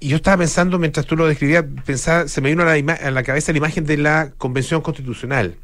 [0.00, 2.98] y yo estaba pensando, mientras tú lo describías, pensaba, se me vino a la, ima-
[3.00, 5.54] a la cabeza la imagen de la Convención Constitucional,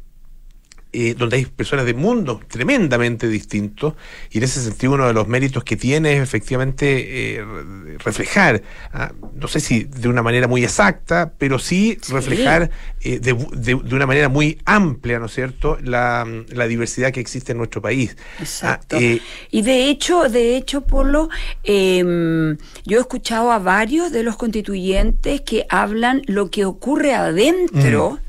[0.91, 3.93] eh, donde hay personas de mundos tremendamente distintos,
[4.31, 8.61] y en ese sentido uno de los méritos que tiene es efectivamente eh, re- reflejar,
[8.93, 12.71] ah, no sé si de una manera muy exacta, pero sí, reflejar
[13.01, 17.19] eh, de, de- de una manera muy amplia, ¿no es cierto?, la, la diversidad que
[17.19, 18.17] existe en nuestro país.
[18.39, 18.95] Exacto.
[18.97, 19.21] Ah, eh,
[19.51, 21.29] Y de hecho, de hecho, Polo,
[21.63, 28.19] em, yo he escuchado a varios de los constituyentes que hablan lo que ocurre adentro,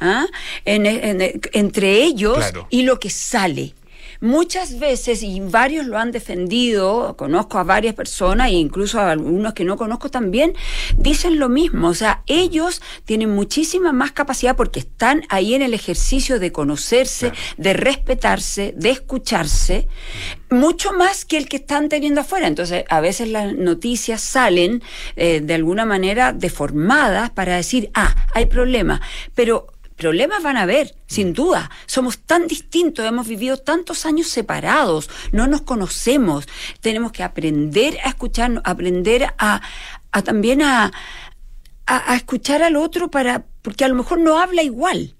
[0.00, 0.26] ¿ah?
[0.64, 2.66] En- en- entre ellos Claro.
[2.70, 3.74] y lo que sale.
[4.20, 9.54] Muchas veces, y varios lo han defendido, conozco a varias personas e incluso a algunos
[9.54, 10.54] que no conozco también,
[10.96, 11.86] dicen lo mismo.
[11.86, 17.30] O sea, ellos tienen muchísima más capacidad porque están ahí en el ejercicio de conocerse,
[17.58, 19.86] de respetarse, de escucharse,
[20.50, 22.48] mucho más que el que están teniendo afuera.
[22.48, 24.82] Entonces, a veces las noticias salen
[25.14, 29.00] eh, de alguna manera deformadas para decir, ah, hay problemas.
[29.36, 29.68] Pero
[29.98, 31.70] Problemas van a haber, sin duda.
[31.86, 36.46] Somos tan distintos, hemos vivido tantos años separados, no nos conocemos.
[36.80, 39.60] Tenemos que aprender a escucharnos, aprender a,
[40.12, 40.92] a también a,
[41.86, 45.16] a, a escuchar al otro para, porque a lo mejor no habla igual.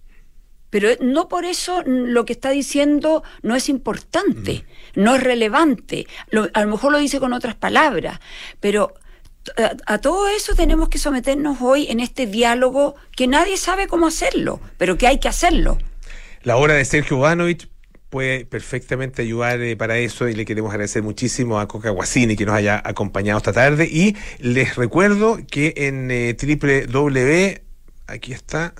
[0.70, 4.64] Pero no por eso mm, lo que está diciendo no es importante,
[4.94, 6.06] no es relevante.
[6.30, 8.20] Lo- a lo mejor lo dice con otras palabras,
[8.60, 8.94] pero
[9.56, 14.06] a, a todo eso tenemos que someternos hoy en este diálogo que nadie sabe cómo
[14.06, 15.78] hacerlo, pero que hay que hacerlo.
[16.42, 17.68] La obra de Sergio Bodanovich
[18.10, 22.46] puede perfectamente ayudar eh, para eso y le queremos agradecer muchísimo a Coca Guasini que
[22.46, 27.68] nos haya acompañado esta tarde y les recuerdo que en eh, www
[28.08, 28.74] aquí está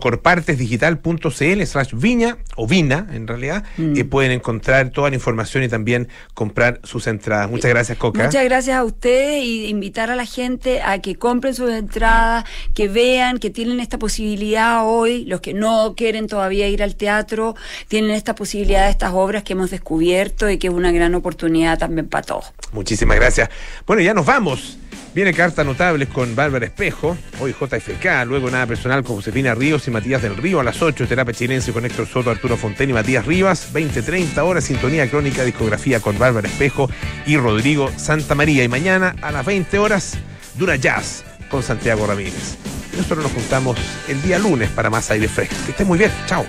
[0.00, 6.08] corpartesdigital.cl slash viña o vina en realidad eh, pueden encontrar toda la información y también
[6.34, 10.82] comprar sus entradas muchas gracias Coca Muchas gracias a ustedes y invitar a la gente
[10.82, 12.44] a que compren sus entradas,
[12.74, 17.54] que vean que tienen esta posibilidad hoy, los que no quieren todavía ir al teatro,
[17.88, 21.78] tienen esta posibilidad de estas obras que hemos descubierto y que es una gran oportunidad
[21.78, 22.52] también para todos.
[22.72, 23.48] Muchísimas gracias.
[23.86, 24.78] Bueno, ya nos vamos.
[25.14, 29.92] Viene cartas notables con Bárbara Espejo, hoy JFK, luego nada personal con Josefina Ríos y
[29.92, 33.24] Matías del Río a las 8, terapia chilense con Héctor Soto, Arturo Fonten y Matías
[33.24, 36.90] Rivas, 20-30 horas, sintonía crónica, discografía con Bárbara Espejo
[37.26, 38.64] y Rodrigo Santa María.
[38.64, 40.18] Y mañana a las 20 horas,
[40.58, 42.56] Dura Jazz con Santiago Ramírez.
[42.96, 45.54] Nosotros nos juntamos el día lunes para más aire fresco.
[45.64, 46.10] Que estén muy bien.
[46.26, 46.44] Chao.